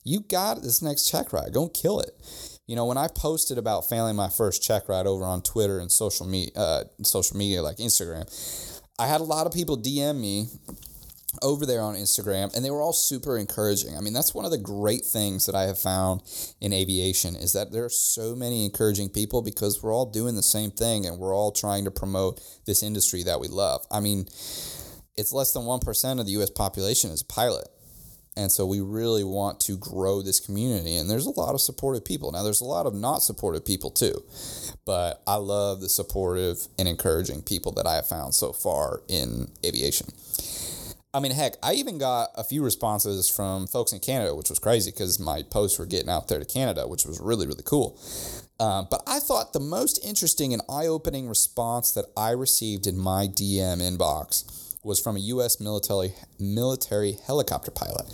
you 0.03 0.19
got 0.19 0.62
this 0.62 0.81
next 0.81 1.10
check 1.10 1.31
ride, 1.31 1.53
go 1.53 1.69
kill 1.69 2.00
it. 2.00 2.12
You 2.67 2.75
know, 2.75 2.86
when 2.86 2.98
I 2.98 3.07
posted 3.07 3.57
about 3.57 3.88
failing 3.88 4.15
my 4.15 4.29
first 4.29 4.63
check 4.63 4.89
ride 4.89 5.05
over 5.05 5.24
on 5.24 5.43
Twitter 5.43 5.79
and 5.79 5.91
social 5.91 6.25
media, 6.25 6.51
uh, 6.55 6.84
social 7.03 7.38
media 7.38 7.62
like 7.62 7.77
Instagram, 7.77 8.25
I 8.98 9.07
had 9.07 9.22
a 9.22 9.25
lot 9.25 9.45
of 9.45 9.53
people 9.53 9.77
DM 9.77 10.19
me 10.19 10.48
over 11.41 11.65
there 11.65 11.81
on 11.81 11.95
Instagram 11.95 12.55
and 12.55 12.63
they 12.63 12.72
were 12.72 12.81
all 12.81 12.93
super 12.93 13.38
encouraging. 13.38 13.95
I 13.95 14.01
mean, 14.01 14.13
that's 14.13 14.34
one 14.34 14.45
of 14.45 14.51
the 14.51 14.57
great 14.57 15.05
things 15.05 15.45
that 15.45 15.53
I 15.53 15.63
have 15.63 15.77
found 15.77 16.22
in 16.62 16.74
aviation 16.74 17.36
is 17.36 17.53
that 17.53 17.72
there 17.72 17.86
are 17.86 17.89
so 17.89 18.36
many 18.36 18.65
encouraging 18.65 19.10
people 19.10 19.41
because 19.41 19.84
we're 19.84 19.93
all 19.93 20.10
doing 20.10 20.36
the 20.36 20.43
same 20.43 20.72
thing 20.72 21.05
and 21.05 21.19
we're 21.19 21.36
all 21.36 21.51
trying 21.51 21.86
to 21.86 21.91
promote 21.91 22.41
this 22.65 22.81
industry 22.81 23.24
that 23.24 23.39
we 23.39 23.48
love. 23.48 23.86
I 23.91 24.00
mean, 24.00 24.25
it's 25.17 25.34
less 25.34 25.53
than 25.53 25.63
1% 25.63 26.19
of 26.19 26.25
the 26.25 26.31
US 26.34 26.50
population 26.50 27.12
is 27.12 27.22
a 27.22 27.25
pilot. 27.25 27.67
And 28.38 28.51
so 28.51 28.65
we 28.65 28.82
really 28.82 29.24
want 29.24 29.60
to 29.62 29.77
grow 29.77 30.22
this 30.22 30.39
community. 30.39 30.98
And 30.98 31.10
there's 31.10 31.25
a 31.25 31.39
lot 31.39 31.54
of 31.54 31.62
supportive 31.62 32.04
people. 32.04 32.32
Now, 32.32 32.44
there's 32.44 32.62
a 32.62 32.65
lot 32.65 32.86
of 32.86 32.94
not 32.94 33.24
supportive 33.24 33.65
people 33.65 33.92
too. 33.92 34.24
But 34.86 35.22
I 35.25 35.36
love 35.36 35.82
the 35.82 35.89
supportive 35.89 36.68
and 36.77 36.88
encouraging 36.88 37.44
people 37.44 37.72
that 37.74 37.88
I 37.88 37.96
have 37.96 38.08
found 38.08 38.36
so 38.36 38.51
far 38.51 39.01
in 39.08 39.51
aviation. 39.65 40.08
I 41.13 41.22
mean, 41.22 41.32
heck, 41.32 41.54
I 41.63 41.75
even 41.75 41.98
got 41.98 42.32
a 42.36 42.44
few 42.44 42.62
responses 42.62 43.30
from 43.30 43.68
folks 43.68 43.94
in 43.94 44.00
Canada, 44.00 44.36
which 44.36 44.50
was 44.50 44.60
crazy 44.60 44.92
because 44.92 45.18
my 45.18 45.44
posts 45.44 45.80
were 45.80 45.86
getting 45.86 46.10
out 46.10 46.27
there 46.27 46.39
to 46.39 46.46
Canada, 46.46 46.89
which 46.89 47.06
was 47.06 47.22
really, 47.22 47.48
really 47.48 47.63
cool. 47.63 47.98
Um, 48.60 48.88
but 48.92 49.01
I 49.08 49.20
thought 49.20 49.54
the 49.54 49.62
most 49.62 50.04
interesting 50.06 50.51
and 50.51 50.62
eye 50.70 50.88
opening 50.88 51.30
response 51.30 51.94
that 51.94 52.06
I 52.18 52.32
received 52.32 52.86
in 52.86 52.98
my 52.98 53.27
DM 53.27 53.80
inbox 53.80 54.64
was 54.86 55.00
from 55.00 55.15
a 55.18 55.20
U.S. 55.20 55.60
military 55.60 56.13
military 56.39 57.18
helicopter 57.25 57.72
pilot, 57.72 58.06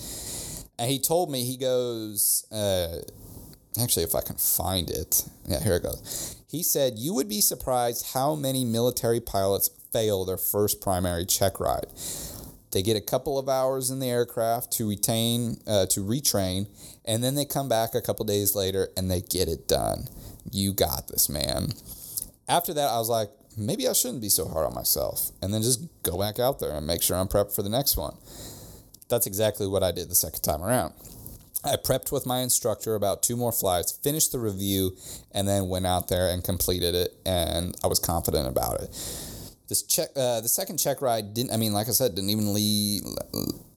and 0.80 0.90
he 0.90 1.00
told 1.00 1.30
me 1.30 1.44
he 1.44 1.58
goes. 1.58 2.46
Uh, 2.52 3.00
actually, 3.82 4.04
if 4.04 4.16
I 4.16 4.22
can 4.22 4.38
find 4.38 4.90
it, 4.90 5.26
yeah, 5.48 5.62
here 5.62 5.76
it 5.76 5.84
goes. 5.84 6.36
He 6.48 6.64
said 6.64 6.94
you 6.98 7.14
would 7.14 7.30
be 7.30 7.42
surprised 7.42 8.14
how 8.14 8.36
many 8.36 8.66
military 8.66 9.20
pilots 9.20 9.70
fail 9.92 10.26
their 10.26 10.38
first 10.38 10.82
primary 10.82 11.26
check 11.26 11.60
ride. 11.60 11.88
They 12.72 12.82
get 12.82 12.96
a 12.96 13.02
couple 13.02 13.38
of 13.38 13.50
hours 13.50 13.90
in 13.90 14.00
the 14.00 14.10
aircraft 14.10 14.72
to 14.74 14.88
retain, 14.88 15.58
uh, 15.68 15.88
to 15.88 16.00
retrain, 16.02 16.68
and 17.04 17.24
then 17.24 17.36
they 17.36 17.46
come 17.46 17.68
back 17.68 17.94
a 17.94 18.02
couple 18.02 18.26
days 18.26 18.56
later 18.56 18.90
and 18.96 19.12
they 19.12 19.22
get 19.22 19.50
it 19.50 19.68
done. 19.68 20.08
You 20.52 20.74
got 20.74 21.10
this, 21.10 21.28
man. 21.28 21.74
After 22.48 22.74
that, 22.74 22.90
I 22.90 22.98
was 22.98 23.10
like, 23.10 23.30
maybe 23.58 23.88
I 23.88 23.94
shouldn't 23.94 24.22
be 24.22 24.30
so 24.30 24.48
hard 24.48 24.66
on 24.66 24.74
myself 24.74 25.32
and 25.42 25.54
then 25.54 25.62
just 25.62 25.82
go 26.04 26.18
back 26.18 26.40
out 26.40 26.60
there 26.60 26.72
and 26.72 26.88
make 26.88 27.02
sure 27.02 27.18
I'm 27.18 27.28
prepped 27.28 27.54
for 27.56 27.64
the 27.64 27.70
next 27.70 27.98
one. 27.98 28.16
That's 29.10 29.28
exactly 29.28 29.68
what 29.68 29.84
I 29.84 29.92
did 29.92 30.10
the 30.10 30.16
second 30.16 30.42
time 30.42 30.64
around. 30.64 30.94
I 31.64 31.76
prepped 31.76 32.12
with 32.12 32.26
my 32.26 32.40
instructor 32.40 32.96
about 32.96 33.22
two 33.22 33.36
more 33.36 33.52
flights, 33.52 33.92
finished 33.92 34.32
the 34.32 34.40
review, 34.40 34.96
and 35.32 35.48
then 35.48 35.68
went 35.70 35.86
out 35.86 36.08
there 36.08 36.30
and 36.30 36.44
completed 36.44 36.96
it, 36.96 37.14
and 37.24 37.76
I 37.84 37.88
was 37.88 38.00
confident 38.00 38.48
about 38.48 38.82
it. 38.82 38.90
This 39.68 39.84
check, 39.84 40.10
uh, 40.16 40.42
the 40.42 40.48
second 40.48 40.78
check 40.78 41.02
ride 41.02 41.36
didn't. 41.36 41.52
I 41.52 41.58
mean, 41.58 41.72
like 41.72 41.88
I 41.88 41.92
said, 41.92 42.16
didn't 42.16 42.32
even 42.32 42.54
leave, 42.54 43.04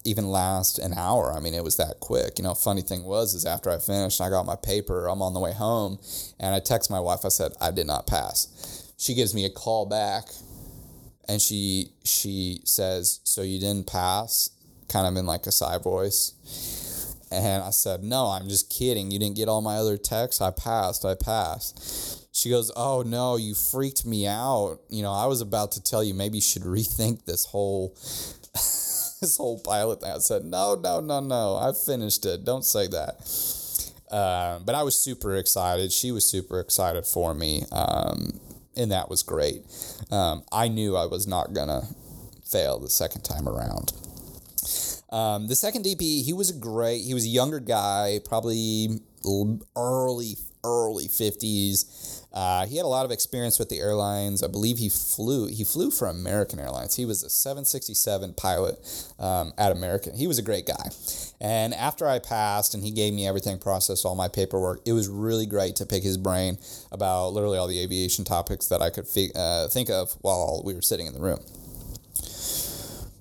even 0.04 0.28
last 0.28 0.78
an 0.78 0.94
hour. 0.94 1.32
I 1.32 1.40
mean, 1.40 1.52
it 1.52 1.62
was 1.62 1.76
that 1.76 2.00
quick. 2.00 2.38
You 2.38 2.44
know, 2.44 2.54
funny 2.54 2.80
thing 2.80 3.04
was, 3.04 3.34
is 3.34 3.44
after 3.44 3.70
I 3.70 3.78
finished, 3.78 4.20
I 4.20 4.30
got 4.30 4.46
my 4.46 4.56
paper. 4.56 5.06
I'm 5.06 5.20
on 5.20 5.34
the 5.34 5.40
way 5.40 5.52
home, 5.52 5.98
and 6.40 6.54
I 6.54 6.60
text 6.60 6.90
my 6.90 7.00
wife. 7.00 7.26
I 7.26 7.28
said 7.28 7.52
I 7.60 7.70
did 7.70 7.86
not 7.86 8.06
pass 8.06 8.83
she 8.96 9.14
gives 9.14 9.34
me 9.34 9.44
a 9.44 9.50
call 9.50 9.86
back 9.86 10.24
and 11.28 11.40
she 11.40 11.92
she 12.04 12.60
says, 12.64 13.20
"So 13.24 13.42
you 13.42 13.60
didn't 13.60 13.86
pass?" 13.86 14.50
kind 14.88 15.06
of 15.06 15.16
in 15.16 15.26
like 15.26 15.46
a 15.46 15.52
side 15.52 15.82
voice. 15.82 16.32
And 17.30 17.62
I 17.62 17.70
said, 17.70 18.04
"No, 18.04 18.26
I'm 18.26 18.48
just 18.48 18.70
kidding. 18.70 19.10
You 19.10 19.18
didn't 19.18 19.36
get 19.36 19.48
all 19.48 19.60
my 19.60 19.76
other 19.76 19.96
texts. 19.96 20.40
I 20.40 20.50
passed. 20.50 21.04
I 21.04 21.14
passed." 21.14 22.26
She 22.34 22.50
goes, 22.50 22.70
"Oh 22.76 23.02
no, 23.02 23.36
you 23.36 23.54
freaked 23.54 24.04
me 24.04 24.26
out. 24.26 24.78
You 24.88 25.02
know, 25.02 25.12
I 25.12 25.26
was 25.26 25.40
about 25.40 25.72
to 25.72 25.82
tell 25.82 26.04
you 26.04 26.14
maybe 26.14 26.38
you 26.38 26.42
should 26.42 26.62
rethink 26.62 27.24
this 27.24 27.46
whole 27.46 27.88
this 28.54 29.36
whole 29.36 29.60
pilot 29.60 30.00
thing." 30.00 30.12
I 30.12 30.18
said, 30.18 30.44
"No, 30.44 30.74
no, 30.74 31.00
no, 31.00 31.20
no. 31.20 31.56
I 31.56 31.72
finished 31.72 32.24
it. 32.26 32.44
Don't 32.44 32.64
say 32.64 32.86
that." 32.88 33.16
Uh, 34.10 34.60
but 34.60 34.76
I 34.76 34.82
was 34.84 34.96
super 34.96 35.34
excited. 35.34 35.90
She 35.90 36.12
was 36.12 36.24
super 36.24 36.60
excited 36.60 37.04
for 37.04 37.34
me. 37.34 37.64
Um, 37.72 38.38
and 38.76 38.90
that 38.90 39.08
was 39.08 39.22
great. 39.22 39.62
Um, 40.10 40.44
I 40.52 40.68
knew 40.68 40.96
I 40.96 41.06
was 41.06 41.26
not 41.26 41.52
gonna 41.52 41.82
fail 42.44 42.78
the 42.78 42.90
second 42.90 43.22
time 43.22 43.48
around. 43.48 43.92
Um, 45.10 45.46
the 45.46 45.54
second 45.54 45.84
DP, 45.84 46.24
he 46.24 46.32
was 46.32 46.50
a 46.50 46.58
great. 46.58 47.02
He 47.02 47.14
was 47.14 47.24
a 47.24 47.28
younger 47.28 47.60
guy, 47.60 48.20
probably 48.24 49.00
early 49.76 50.36
early 50.64 51.08
fifties. 51.08 52.24
Uh, 52.34 52.66
he 52.66 52.76
had 52.76 52.84
a 52.84 52.88
lot 52.88 53.04
of 53.04 53.12
experience 53.12 53.60
with 53.60 53.68
the 53.68 53.78
airlines. 53.78 54.42
I 54.42 54.48
believe 54.48 54.76
he 54.76 54.88
flew. 54.88 55.46
He 55.46 55.62
flew 55.62 55.92
for 55.92 56.08
American 56.08 56.58
Airlines. 56.58 56.96
He 56.96 57.04
was 57.04 57.22
a 57.22 57.30
767 57.30 58.34
pilot 58.34 58.76
um, 59.20 59.52
at 59.56 59.70
American. 59.70 60.16
He 60.16 60.26
was 60.26 60.36
a 60.36 60.42
great 60.42 60.66
guy. 60.66 60.90
And 61.40 61.72
after 61.72 62.08
I 62.08 62.18
passed 62.18 62.74
and 62.74 62.82
he 62.82 62.90
gave 62.90 63.14
me 63.14 63.24
everything, 63.28 63.58
processed 63.58 64.04
all 64.04 64.16
my 64.16 64.26
paperwork, 64.26 64.80
it 64.84 64.92
was 64.92 65.08
really 65.08 65.46
great 65.46 65.76
to 65.76 65.86
pick 65.86 66.02
his 66.02 66.18
brain 66.18 66.58
about 66.90 67.28
literally 67.28 67.56
all 67.56 67.68
the 67.68 67.78
aviation 67.78 68.24
topics 68.24 68.66
that 68.66 68.82
I 68.82 68.90
could 68.90 69.06
fi- 69.06 69.30
uh, 69.36 69.68
think 69.68 69.88
of 69.88 70.12
while 70.22 70.60
we 70.64 70.74
were 70.74 70.82
sitting 70.82 71.06
in 71.06 71.12
the 71.12 71.20
room. 71.20 71.38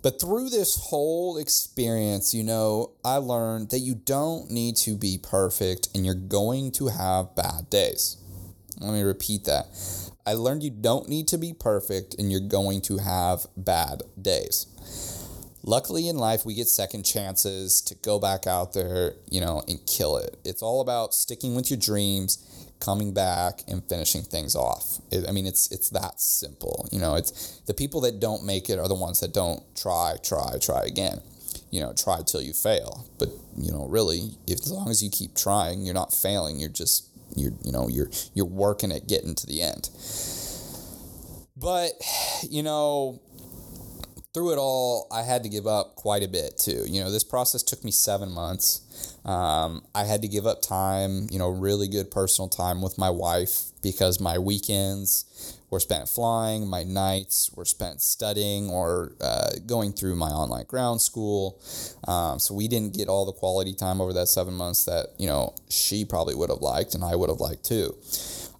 But 0.03 0.19
through 0.19 0.49
this 0.49 0.75
whole 0.75 1.37
experience, 1.37 2.33
you 2.33 2.43
know, 2.43 2.91
I 3.05 3.15
learned 3.15 3.69
that 3.69 3.79
you 3.79 3.95
don't 3.95 4.51
need 4.51 4.75
to 4.77 4.97
be 4.97 5.17
perfect 5.17 5.87
and 5.95 6.05
you're 6.05 6.13
going 6.13 6.71
to 6.73 6.87
have 6.87 7.35
bad 7.35 7.69
days. 7.69 8.17
Let 8.79 8.91
me 8.91 9.01
repeat 9.01 9.45
that. 9.45 9.67
I 10.25 10.33
learned 10.33 10.61
you 10.61 10.71
don't 10.71 11.07
need 11.07 11.29
to 11.29 11.37
be 11.37 11.53
perfect 11.53 12.15
and 12.19 12.29
you're 12.29 12.41
going 12.41 12.81
to 12.81 12.97
have 12.97 13.47
bad 13.55 14.03
days. 14.21 14.67
Luckily 15.63 16.09
in 16.09 16.17
life 16.17 16.45
we 16.45 16.53
get 16.53 16.67
second 16.67 17.03
chances 17.03 17.81
to 17.81 17.95
go 17.95 18.19
back 18.19 18.45
out 18.45 18.73
there 18.73 19.13
you 19.29 19.41
know 19.41 19.63
and 19.67 19.79
kill 19.87 20.17
it. 20.17 20.37
It's 20.45 20.61
all 20.61 20.81
about 20.81 21.13
sticking 21.13 21.55
with 21.55 21.71
your 21.71 21.79
dreams 21.79 22.69
coming 22.79 23.13
back 23.13 23.61
and 23.67 23.81
finishing 23.87 24.21
things 24.21 24.55
off. 24.55 24.99
It, 25.09 25.25
i 25.27 25.31
mean 25.31 25.47
it's 25.47 25.71
it's 25.71 25.89
that 25.91 26.19
simple. 26.19 26.87
You 26.91 26.99
know 26.99 27.15
it's 27.15 27.59
the 27.65 27.73
people 27.73 28.01
that 28.01 28.19
don't 28.19 28.45
make 28.45 28.69
it 28.69 28.77
are 28.77 28.87
the 28.87 28.95
ones 28.95 29.19
that 29.21 29.33
don't 29.33 29.63
try 29.75 30.15
try 30.21 30.57
try 30.61 30.83
again. 30.83 31.21
You 31.71 31.81
know 31.81 31.93
try 31.93 32.21
till 32.25 32.41
you 32.41 32.53
fail. 32.53 33.05
But 33.17 33.29
you 33.57 33.71
know 33.71 33.87
really 33.87 34.31
if, 34.45 34.59
as 34.59 34.71
long 34.71 34.89
as 34.89 35.01
you 35.01 35.09
keep 35.09 35.35
trying 35.35 35.85
you're 35.85 35.93
not 35.95 36.13
failing. 36.13 36.59
You're 36.59 36.69
just 36.69 37.09
you're 37.35 37.53
you 37.63 37.71
know 37.71 37.87
you're 37.87 38.09
you're 38.33 38.45
working 38.45 38.91
at 38.91 39.07
getting 39.07 39.33
to 39.35 39.47
the 39.47 39.61
end. 39.61 39.89
But 41.55 41.93
you 42.49 42.63
know 42.63 43.21
through 44.33 44.51
it 44.53 44.57
all, 44.57 45.07
I 45.11 45.21
had 45.21 45.43
to 45.43 45.49
give 45.49 45.67
up 45.67 45.95
quite 45.95 46.23
a 46.23 46.27
bit 46.27 46.57
too. 46.57 46.85
You 46.87 47.03
know, 47.03 47.11
this 47.11 47.23
process 47.23 47.61
took 47.61 47.83
me 47.83 47.91
seven 47.91 48.31
months. 48.31 49.15
Um, 49.25 49.83
I 49.93 50.05
had 50.05 50.21
to 50.23 50.27
give 50.27 50.47
up 50.47 50.61
time, 50.61 51.27
you 51.29 51.37
know, 51.37 51.49
really 51.49 51.87
good 51.87 52.09
personal 52.09 52.49
time 52.49 52.81
with 52.81 52.97
my 52.97 53.09
wife 53.09 53.71
because 53.83 54.19
my 54.19 54.39
weekends 54.39 55.59
were 55.69 55.79
spent 55.79 56.09
flying, 56.09 56.67
my 56.67 56.83
nights 56.83 57.51
were 57.55 57.65
spent 57.65 58.01
studying 58.01 58.69
or 58.69 59.13
uh, 59.21 59.51
going 59.65 59.93
through 59.93 60.15
my 60.15 60.29
online 60.29 60.65
ground 60.65 61.01
school. 61.01 61.59
Um, 62.07 62.39
so 62.39 62.53
we 62.53 62.67
didn't 62.67 62.95
get 62.95 63.07
all 63.07 63.25
the 63.25 63.33
quality 63.33 63.73
time 63.73 64.01
over 64.01 64.13
that 64.13 64.27
seven 64.27 64.55
months 64.55 64.85
that, 64.85 65.07
you 65.17 65.27
know, 65.27 65.53
she 65.69 66.05
probably 66.05 66.35
would 66.35 66.49
have 66.49 66.61
liked 66.61 66.95
and 66.95 67.03
I 67.03 67.15
would 67.15 67.29
have 67.29 67.39
liked 67.39 67.65
too. 67.65 67.95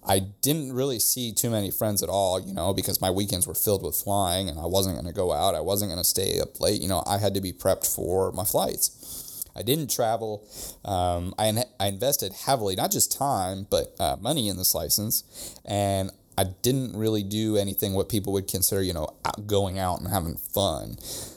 I 0.06 0.20
didn't 0.20 0.72
really 0.72 0.98
see 0.98 1.32
too 1.32 1.50
many 1.50 1.70
friends 1.70 2.02
at 2.02 2.08
all, 2.08 2.40
you 2.40 2.52
know, 2.52 2.74
because 2.74 3.00
my 3.00 3.10
weekends 3.10 3.46
were 3.46 3.54
filled 3.54 3.82
with 3.82 3.96
flying 3.96 4.48
and 4.48 4.58
I 4.58 4.66
wasn't 4.66 4.96
going 4.96 5.06
to 5.06 5.12
go 5.12 5.32
out. 5.32 5.54
I 5.54 5.60
wasn't 5.60 5.90
going 5.90 6.00
to 6.00 6.08
stay 6.08 6.40
up 6.40 6.60
late. 6.60 6.82
You 6.82 6.88
know, 6.88 7.02
I 7.06 7.18
had 7.18 7.34
to 7.34 7.40
be 7.40 7.52
prepped 7.52 7.86
for 7.86 8.30
my 8.32 8.44
flights. 8.44 9.44
I 9.56 9.62
didn't 9.62 9.90
travel. 9.90 10.46
Um, 10.84 11.32
I, 11.38 11.64
I 11.78 11.86
invested 11.86 12.32
heavily, 12.32 12.76
not 12.76 12.90
just 12.90 13.16
time, 13.16 13.66
but 13.70 13.94
uh, 13.98 14.16
money 14.20 14.48
in 14.48 14.56
this 14.56 14.74
license. 14.74 15.58
And 15.64 16.10
I 16.36 16.44
didn't 16.62 16.96
really 16.96 17.22
do 17.22 17.56
anything 17.56 17.94
what 17.94 18.08
people 18.08 18.32
would 18.32 18.48
consider, 18.48 18.82
you 18.82 18.92
know, 18.92 19.08
going 19.46 19.78
out 19.78 20.00
and 20.00 20.08
having 20.08 20.36
fun. 20.36 20.96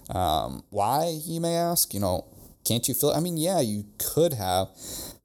Um, 0.09 0.63
why, 0.71 1.19
you 1.23 1.39
may 1.39 1.55
ask? 1.55 1.93
You 1.93 1.99
know, 1.99 2.25
can't 2.65 2.87
you 2.87 2.93
feel? 2.93 3.11
I 3.11 3.19
mean, 3.19 3.37
yeah, 3.37 3.61
you 3.61 3.85
could 3.99 4.33
have, 4.33 4.69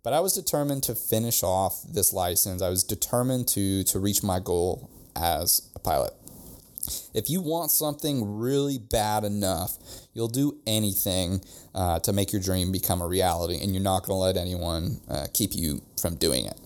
but 0.03 0.13
I 0.13 0.21
was 0.21 0.33
determined 0.33 0.83
to 0.85 0.95
finish 0.95 1.43
off 1.43 1.83
this 1.89 2.13
license. 2.13 2.63
I 2.63 2.69
was 2.69 2.85
determined 2.85 3.49
to 3.49 3.85
to 3.85 3.99
reach 3.99 4.23
my 4.23 4.41
goal 4.41 4.91
as 5.17 5.71
a 5.75 5.79
pilot. 5.79 6.15
If 7.15 7.31
you 7.31 7.41
want 7.41 7.71
something 7.71 8.39
really 8.39 8.79
bad 8.79 9.23
enough, 9.23 9.79
you'll 10.15 10.27
do 10.27 10.59
anything 10.67 11.41
uh, 11.75 12.01
to 12.01 12.13
make 12.13 12.33
your 12.33 12.43
dream 12.43 12.73
become 12.73 13.01
a 13.01 13.07
reality, 13.07 13.63
and 13.63 13.73
you're 13.73 13.83
not 13.83 14.01
going 14.05 14.17
to 14.17 14.21
let 14.21 14.37
anyone 14.37 15.01
uh, 15.09 15.27
keep 15.33 15.55
you 15.55 15.83
from 16.01 16.17
doing 16.17 16.47
it. 16.47 16.59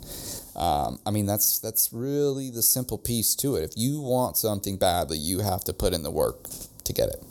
Um, 0.57 1.00
I 1.05 1.11
mean, 1.11 1.26
that's 1.26 1.59
that's 1.59 1.93
really 1.93 2.50
the 2.50 2.62
simple 2.62 2.97
piece 2.97 3.35
to 3.37 3.57
it. 3.57 3.64
If 3.64 3.73
you 3.76 4.00
want 4.00 4.38
something 4.38 4.78
badly, 4.78 5.19
you 5.19 5.40
have 5.40 5.64
to 5.64 5.75
put 5.75 5.93
in 5.93 6.02
the 6.02 6.11
work 6.11 6.49
to 6.85 6.93
get 6.95 7.11
it. 7.11 7.23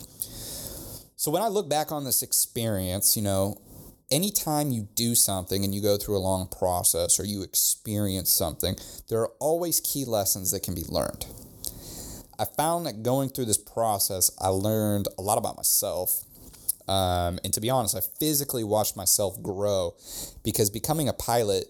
So 1.17 1.31
when 1.31 1.41
I 1.41 1.47
look 1.47 1.67
back 1.67 1.91
on 1.91 2.03
this 2.03 2.21
experience, 2.21 3.17
you 3.17 3.23
know, 3.23 3.57
anytime 4.11 4.71
you 4.71 4.87
do 4.95 5.15
something 5.15 5.63
and 5.63 5.73
you 5.73 5.81
go 5.81 5.97
through 5.97 6.17
a 6.17 6.19
long 6.19 6.47
process 6.47 7.19
or 7.19 7.25
you 7.25 7.41
experience 7.43 8.29
something, 8.29 8.75
there 9.09 9.19
are 9.19 9.31
always 9.39 9.79
key 9.79 10.05
lessons 10.05 10.51
that 10.51 10.63
can 10.63 10.75
be 10.75 10.83
learned. 10.87 11.25
I 12.37 12.45
found 12.45 12.85
that 12.85 13.03
going 13.03 13.29
through 13.29 13.45
this 13.45 13.57
process, 13.57 14.29
I 14.39 14.49
learned 14.49 15.07
a 15.17 15.21
lot 15.21 15.37
about 15.37 15.55
myself. 15.55 16.23
Um, 16.87 17.39
and 17.43 17.53
to 17.53 17.61
be 17.61 17.69
honest, 17.69 17.95
I 17.95 18.01
physically 18.19 18.63
watched 18.63 18.95
myself 18.95 19.41
grow 19.41 19.95
because 20.43 20.69
becoming 20.69 21.09
a 21.09 21.13
pilot, 21.13 21.65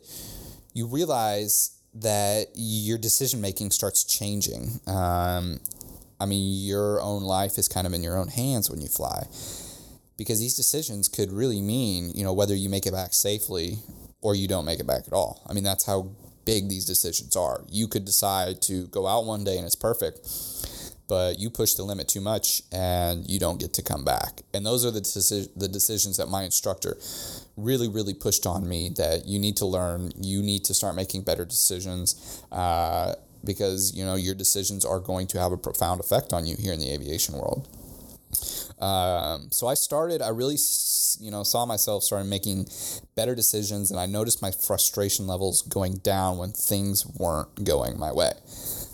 you 0.74 0.88
realize 0.88 1.80
that 1.94 2.48
your 2.56 2.98
decision 2.98 3.40
making 3.40 3.72
starts 3.72 4.04
changing. 4.04 4.82
Um, 4.88 5.62
I 6.20 6.26
mean, 6.26 6.66
your 6.66 7.02
own 7.02 7.24
life 7.24 7.58
is 7.58 7.68
kind 7.68 7.88
of 7.88 7.94
in 7.94 8.04
your 8.04 8.18
own 8.18 8.28
hands 8.28 8.70
when 8.70 8.82
you 8.82 8.88
fly 8.88 9.28
because 10.18 10.40
these 10.40 10.56
decisions 10.56 11.08
could 11.08 11.32
really 11.32 11.62
mean, 11.62 12.12
you 12.16 12.24
know, 12.24 12.34
whether 12.34 12.56
you 12.56 12.70
make 12.70 12.86
it 12.86 12.94
back 12.94 13.14
safely 13.14 13.78
or 14.22 14.36
you 14.36 14.48
don't 14.48 14.66
make 14.66 14.80
it 14.80 14.88
back 14.88 15.04
at 15.08 15.14
all. 15.14 15.42
I 15.48 15.54
mean, 15.54 15.64
that's 15.64 15.86
how 15.86 16.12
big 16.46 16.70
these 16.70 16.86
decisions 16.86 17.36
are. 17.36 17.64
You 17.70 17.88
could 17.88 18.06
decide 18.06 18.62
to 18.64 18.88
go 18.88 19.08
out 19.08 19.26
one 19.26 19.44
day 19.44 19.58
and 19.58 19.66
it's 19.66 19.76
perfect, 19.76 20.28
but 21.08 21.40
you 21.40 21.50
push 21.50 21.74
the 21.74 21.84
limit 21.84 22.08
too 22.08 22.22
much 22.22 22.62
and 22.72 23.28
you 23.30 23.40
don't 23.40 23.60
get 23.60 23.74
to 23.74 23.82
come 23.82 24.06
back. 24.06 24.42
And 24.54 24.66
those 24.66 24.86
are 24.86 24.92
the 24.92 25.02
deci- 25.02 25.50
the 25.56 25.68
decisions 25.68 26.18
that 26.18 26.28
my 26.28 26.44
instructor 26.44 26.98
really, 27.58 27.88
really 27.88 28.14
pushed 28.14 28.46
on 28.46 28.68
me 28.68 28.90
that 28.98 29.26
you 29.26 29.40
need 29.40 29.58
to 29.58 29.66
learn. 29.66 30.12
You 30.20 30.42
need 30.42 30.64
to 30.66 30.74
start 30.74 30.96
making 30.96 31.24
better 31.24 31.46
decisions. 31.46 32.44
Uh, 32.52 33.16
because 33.44 33.96
you 33.96 34.04
know 34.04 34.16
your 34.16 34.34
decisions 34.34 34.84
are 34.84 35.00
going 35.00 35.28
to 35.28 35.40
have 35.40 35.52
a 35.52 35.58
profound 35.58 36.00
effect 36.00 36.34
on 36.34 36.46
you 36.48 36.56
here 36.58 36.74
in 36.74 36.80
the 36.80 36.92
aviation 36.92 37.36
world. 37.36 37.68
Um, 38.80 39.50
so 39.52 39.68
I 39.68 39.74
started, 39.74 40.22
I 40.22 40.30
really, 40.30 40.58
you 41.20 41.32
know, 41.32 41.44
saw 41.44 41.66
myself 41.66 42.04
starting 42.04 42.30
making 42.30 42.68
better 43.16 43.36
decisions, 43.36 43.92
and 43.92 44.00
I 44.00 44.06
noticed 44.06 44.42
my 44.42 44.52
frustration 44.52 45.28
levels 45.28 45.62
going 45.62 45.98
down 45.98 46.38
when 46.38 46.52
things 46.52 47.06
weren't 47.06 47.64
going 47.64 47.98
my 47.98 48.12
way. 48.12 48.34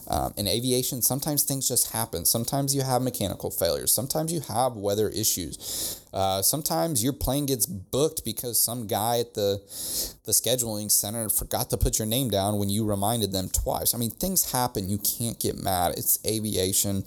Um, 0.07 0.33
in 0.35 0.45
aviation, 0.45 1.01
sometimes 1.01 1.43
things 1.43 1.69
just 1.69 1.93
happen. 1.93 2.25
Sometimes 2.25 2.75
you 2.75 2.81
have 2.81 3.01
mechanical 3.01 3.49
failures. 3.49 3.93
Sometimes 3.93 4.33
you 4.33 4.41
have 4.41 4.75
weather 4.75 5.07
issues. 5.07 6.01
Uh, 6.13 6.41
sometimes 6.41 7.01
your 7.01 7.13
plane 7.13 7.45
gets 7.45 7.65
booked 7.65 8.25
because 8.25 8.61
some 8.61 8.87
guy 8.87 9.19
at 9.19 9.33
the 9.35 9.61
the 10.25 10.33
scheduling 10.33 10.91
center 10.91 11.29
forgot 11.29 11.69
to 11.69 11.77
put 11.77 11.97
your 11.97 12.05
name 12.05 12.29
down 12.29 12.59
when 12.59 12.67
you 12.67 12.85
reminded 12.85 13.31
them 13.31 13.47
twice. 13.47 13.93
I 13.93 13.97
mean, 13.97 14.11
things 14.11 14.51
happen. 14.51 14.89
You 14.89 14.97
can't 14.97 15.39
get 15.39 15.55
mad. 15.55 15.93
It's 15.97 16.19
aviation. 16.25 17.05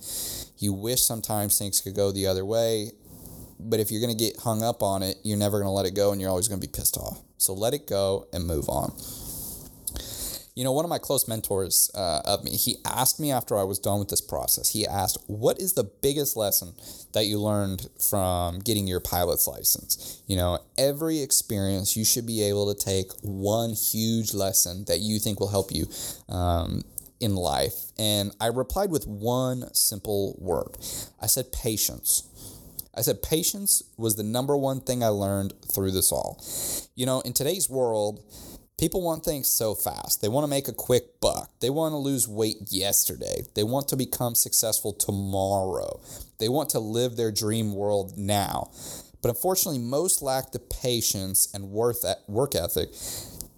You 0.65 0.73
wish 0.73 1.03
sometimes 1.03 1.59
things 1.59 1.83
could 1.83 1.95
go 1.95 2.11
the 2.11 2.27
other 2.27 2.43
way, 2.43 2.93
but 3.61 3.81
if 3.81 3.91
you're 3.91 4.01
going 4.01 4.17
to 4.17 4.25
get 4.25 4.39
hung 4.39 4.63
up 4.63 4.83
on 4.83 5.03
it, 5.03 5.19
you're 5.23 5.37
never 5.37 5.59
going 5.59 5.69
to 5.69 5.73
let 5.73 5.85
it 5.85 5.95
go 5.95 6.11
and 6.11 6.19
you're 6.19 6.31
always 6.31 6.49
going 6.49 6.59
to 6.59 6.67
be 6.67 6.73
pissed 6.73 6.97
off. 6.97 7.21
So 7.37 7.53
let 7.53 7.75
it 7.75 7.87
go 7.87 8.29
and 8.33 8.47
move 8.47 8.71
on. 8.71 8.95
You 10.55 10.65
know, 10.65 10.73
one 10.73 10.87
of 10.87 10.89
my 10.89 10.97
close 10.97 11.29
mentors 11.29 11.91
uh, 11.95 12.23
of 12.25 12.45
me, 12.45 12.53
he 12.53 12.77
asked 12.87 13.21
me 13.21 13.31
after 13.31 13.59
I 13.59 13.65
was 13.65 13.79
done 13.79 13.99
with 13.99 14.09
this 14.09 14.23
process, 14.23 14.71
he 14.71 14.87
asked, 14.87 15.19
What 15.27 15.61
is 15.61 15.75
the 15.75 15.85
biggest 15.85 16.35
lesson 16.35 16.73
that 17.13 17.27
you 17.27 17.39
learned 17.39 17.89
from 18.01 18.61
getting 18.61 18.87
your 18.87 19.01
pilot's 19.01 19.47
license? 19.47 20.23
You 20.27 20.37
know, 20.37 20.61
every 20.79 21.21
experience, 21.21 21.95
you 21.95 22.07
should 22.07 22.25
be 22.25 22.43
able 22.43 22.73
to 22.73 22.85
take 22.85 23.11
one 23.21 23.75
huge 23.75 24.33
lesson 24.33 24.87
that 24.87 25.01
you 25.01 25.19
think 25.19 25.41
will 25.41 25.51
help 25.51 25.73
you 25.73 25.89
um, 26.29 26.85
in 27.21 27.35
life. 27.37 27.93
And 27.99 28.33
I 28.41 28.49
replied 28.49 28.91
with 28.91 29.07
one 29.07 29.73
simple 29.75 30.37
word 30.39 30.77
I 31.21 31.27
said, 31.27 31.53
Patience. 31.53 32.29
I 32.97 33.01
said, 33.01 33.23
patience 33.23 33.83
was 33.97 34.15
the 34.15 34.23
number 34.23 34.57
one 34.57 34.81
thing 34.81 35.03
I 35.03 35.09
learned 35.09 35.53
through 35.67 35.91
this 35.91 36.13
all. 36.13 36.41
You 36.95 37.07
know, 37.07 37.23
in 37.23 37.33
today's 37.33 37.69
world, 37.69 38.23
People 38.77 39.03
want 39.03 39.25
things 39.25 39.47
so 39.47 39.75
fast. 39.75 40.21
They 40.21 40.29
want 40.29 40.45
to 40.45 40.49
make 40.49 40.67
a 40.67 40.73
quick 40.73 41.21
buck. 41.21 41.49
They 41.61 41.71
want 41.71 41.93
to 41.93 41.97
lose 41.97 42.27
weight 42.27 42.57
yesterday. 42.71 43.43
They 43.55 43.63
want 43.63 43.87
to 43.89 43.97
become 43.97 44.35
successful 44.35 44.93
tomorrow. 44.93 46.01
They 46.39 46.49
want 46.49 46.71
to 46.71 46.81
live 46.81 47.15
their 47.15 47.31
dream 47.31 47.73
world 47.73 48.19
now. 48.19 48.73
But 49.23 49.29
unfortunately, 49.29 49.79
most 49.79 50.23
lack 50.23 50.51
the 50.51 50.59
patience 50.59 51.49
and 51.55 51.71
work 51.71 52.55
ethic 52.55 52.89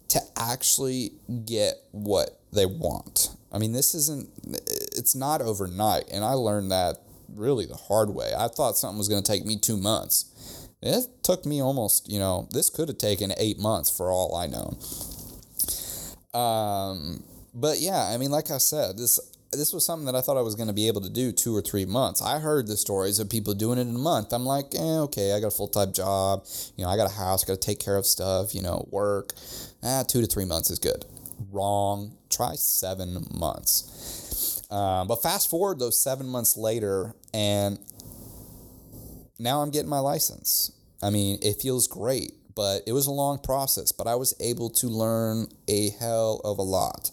to 0.08 0.20
actually 0.36 1.12
get 1.44 1.74
what 1.92 2.40
they 2.52 2.66
want. 2.66 3.30
I 3.52 3.58
mean, 3.58 3.72
this 3.72 3.94
isn't, 3.94 4.28
it's 4.46 5.14
not 5.14 5.40
overnight. 5.40 6.04
And 6.12 6.24
I 6.24 6.32
learned 6.32 6.70
that 6.70 6.98
really 7.34 7.66
the 7.66 7.76
hard 7.76 8.10
way. 8.10 8.32
I 8.36 8.48
thought 8.48 8.76
something 8.76 8.98
was 8.98 9.08
going 9.08 9.22
to 9.22 9.32
take 9.32 9.44
me 9.44 9.58
two 9.58 9.76
months. 9.76 10.68
It 10.82 11.06
took 11.22 11.46
me 11.46 11.60
almost, 11.62 12.10
you 12.10 12.18
know, 12.18 12.48
this 12.50 12.70
could 12.70 12.88
have 12.88 12.98
taken 12.98 13.32
eight 13.38 13.58
months 13.58 13.90
for 13.90 14.10
all 14.10 14.36
I 14.36 14.46
know. 14.46 14.78
Um, 16.38 17.24
but 17.54 17.78
yeah, 17.78 18.10
I 18.12 18.18
mean, 18.18 18.30
like 18.30 18.50
I 18.50 18.58
said, 18.58 18.98
this 18.98 19.18
this 19.56 19.72
was 19.72 19.84
something 19.84 20.06
that 20.06 20.14
I 20.14 20.20
thought 20.20 20.36
I 20.36 20.42
was 20.42 20.54
going 20.54 20.68
to 20.68 20.74
be 20.74 20.88
able 20.88 21.00
to 21.00 21.10
do 21.10 21.32
two 21.32 21.56
or 21.56 21.62
three 21.62 21.84
months. 21.84 22.22
I 22.22 22.38
heard 22.38 22.66
the 22.66 22.76
stories 22.76 23.18
of 23.18 23.30
people 23.30 23.54
doing 23.54 23.78
it 23.78 23.82
in 23.82 23.94
a 23.94 23.98
month. 23.98 24.32
I'm 24.32 24.44
like, 24.44 24.74
eh, 24.74 24.98
okay, 25.00 25.32
I 25.32 25.40
got 25.40 25.48
a 25.48 25.50
full 25.50 25.68
time 25.68 25.92
job. 25.92 26.44
You 26.76 26.84
know, 26.84 26.90
I 26.90 26.96
got 26.96 27.10
a 27.10 27.14
house, 27.14 27.44
got 27.44 27.54
to 27.54 27.60
take 27.60 27.80
care 27.80 27.96
of 27.96 28.06
stuff. 28.06 28.54
You 28.54 28.62
know, 28.62 28.86
work. 28.90 29.32
Ah, 29.82 30.04
two 30.06 30.20
to 30.20 30.26
three 30.26 30.44
months 30.44 30.70
is 30.70 30.78
good. 30.78 31.04
Wrong. 31.50 32.16
Try 32.30 32.54
seven 32.54 33.26
months. 33.34 34.62
Um, 34.70 35.06
but 35.06 35.22
fast 35.22 35.48
forward 35.48 35.78
those 35.78 36.00
seven 36.02 36.26
months 36.26 36.56
later, 36.56 37.14
and 37.32 37.78
now 39.38 39.62
I'm 39.62 39.70
getting 39.70 39.88
my 39.88 40.00
license. 40.00 40.72
I 41.02 41.10
mean, 41.10 41.38
it 41.42 41.60
feels 41.60 41.86
great 41.86 42.32
but 42.56 42.82
it 42.86 42.92
was 42.92 43.06
a 43.06 43.12
long 43.12 43.38
process. 43.38 43.92
But 43.92 44.08
I 44.08 44.16
was 44.16 44.34
able 44.40 44.70
to 44.70 44.88
learn 44.88 45.46
a 45.68 45.90
hell 45.90 46.40
of 46.42 46.58
a 46.58 46.62
lot. 46.62 47.10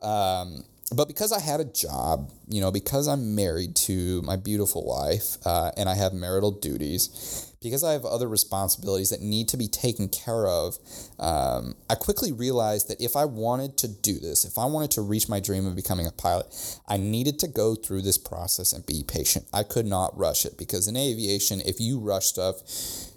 Um, 0.00 0.64
but 0.92 1.08
because 1.08 1.32
I 1.32 1.40
had 1.40 1.60
a 1.60 1.64
job, 1.64 2.30
you 2.48 2.60
know, 2.60 2.70
because 2.70 3.08
I'm 3.08 3.34
married 3.34 3.76
to 3.76 4.22
my 4.22 4.36
beautiful 4.36 4.84
wife 4.84 5.36
uh, 5.44 5.70
and 5.76 5.88
I 5.88 5.94
have 5.94 6.12
marital 6.12 6.50
duties, 6.50 7.52
because 7.62 7.84
I 7.84 7.92
have 7.92 8.04
other 8.04 8.28
responsibilities 8.28 9.10
that 9.10 9.20
need 9.20 9.48
to 9.50 9.56
be 9.56 9.68
taken 9.68 10.08
care 10.08 10.46
of, 10.46 10.78
um, 11.18 11.76
I 11.88 11.94
quickly 11.94 12.32
realized 12.32 12.88
that 12.88 13.00
if 13.00 13.14
I 13.16 13.24
wanted 13.24 13.78
to 13.78 13.88
do 13.88 14.18
this, 14.18 14.44
if 14.44 14.58
I 14.58 14.66
wanted 14.66 14.90
to 14.92 15.02
reach 15.02 15.28
my 15.28 15.40
dream 15.40 15.66
of 15.66 15.76
becoming 15.76 16.06
a 16.06 16.10
pilot, 16.10 16.46
I 16.88 16.96
needed 16.96 17.38
to 17.40 17.48
go 17.48 17.74
through 17.74 18.02
this 18.02 18.18
process 18.18 18.72
and 18.72 18.84
be 18.84 19.04
patient. 19.06 19.46
I 19.52 19.62
could 19.62 19.86
not 19.86 20.16
rush 20.18 20.44
it 20.44 20.58
because 20.58 20.88
in 20.88 20.96
aviation, 20.96 21.60
if 21.60 21.80
you 21.80 22.00
rush 22.00 22.26
stuff, 22.26 22.56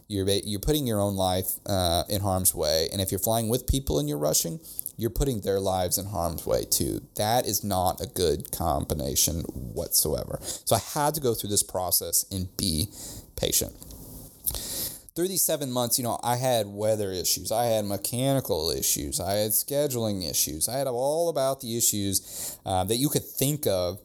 you're, 0.07 0.29
you're 0.29 0.59
putting 0.59 0.85
your 0.85 1.01
own 1.01 1.15
life 1.15 1.49
uh, 1.65 2.03
in 2.07 2.21
harm's 2.21 2.53
way. 2.53 2.87
And 2.91 3.01
if 3.01 3.11
you're 3.11 3.19
flying 3.19 3.49
with 3.49 3.65
people 3.65 3.97
and 3.97 4.07
you're 4.07 4.19
rushing, 4.19 4.59
you're 4.97 5.09
putting 5.09 5.41
their 5.41 5.59
lives 5.59 5.97
in 5.97 6.05
harm's 6.05 6.45
way 6.45 6.63
too. 6.63 7.01
That 7.15 7.45
is 7.45 7.63
not 7.63 8.01
a 8.01 8.07
good 8.07 8.51
combination 8.51 9.41
whatsoever. 9.41 10.39
So 10.41 10.75
I 10.75 10.79
had 10.79 11.13
to 11.15 11.21
go 11.21 11.33
through 11.33 11.49
this 11.49 11.63
process 11.63 12.25
and 12.31 12.55
be 12.57 12.87
patient 13.35 13.75
through 15.15 15.29
these 15.29 15.43
seven 15.43 15.71
months, 15.71 15.97
you 15.97 16.03
know, 16.03 16.19
I 16.21 16.35
had 16.35 16.67
weather 16.67 17.11
issues, 17.11 17.51
I 17.51 17.65
had 17.65 17.85
mechanical 17.85 18.69
issues, 18.69 19.21
I 19.21 19.33
had 19.33 19.51
scheduling 19.51 20.29
issues, 20.29 20.67
I 20.67 20.77
had 20.77 20.87
all 20.87 21.29
about 21.29 21.61
the 21.61 21.77
issues 21.77 22.59
uh, 22.65 22.83
that 22.83 22.97
you 22.97 23.07
could 23.09 23.23
think 23.23 23.65
of. 23.65 23.99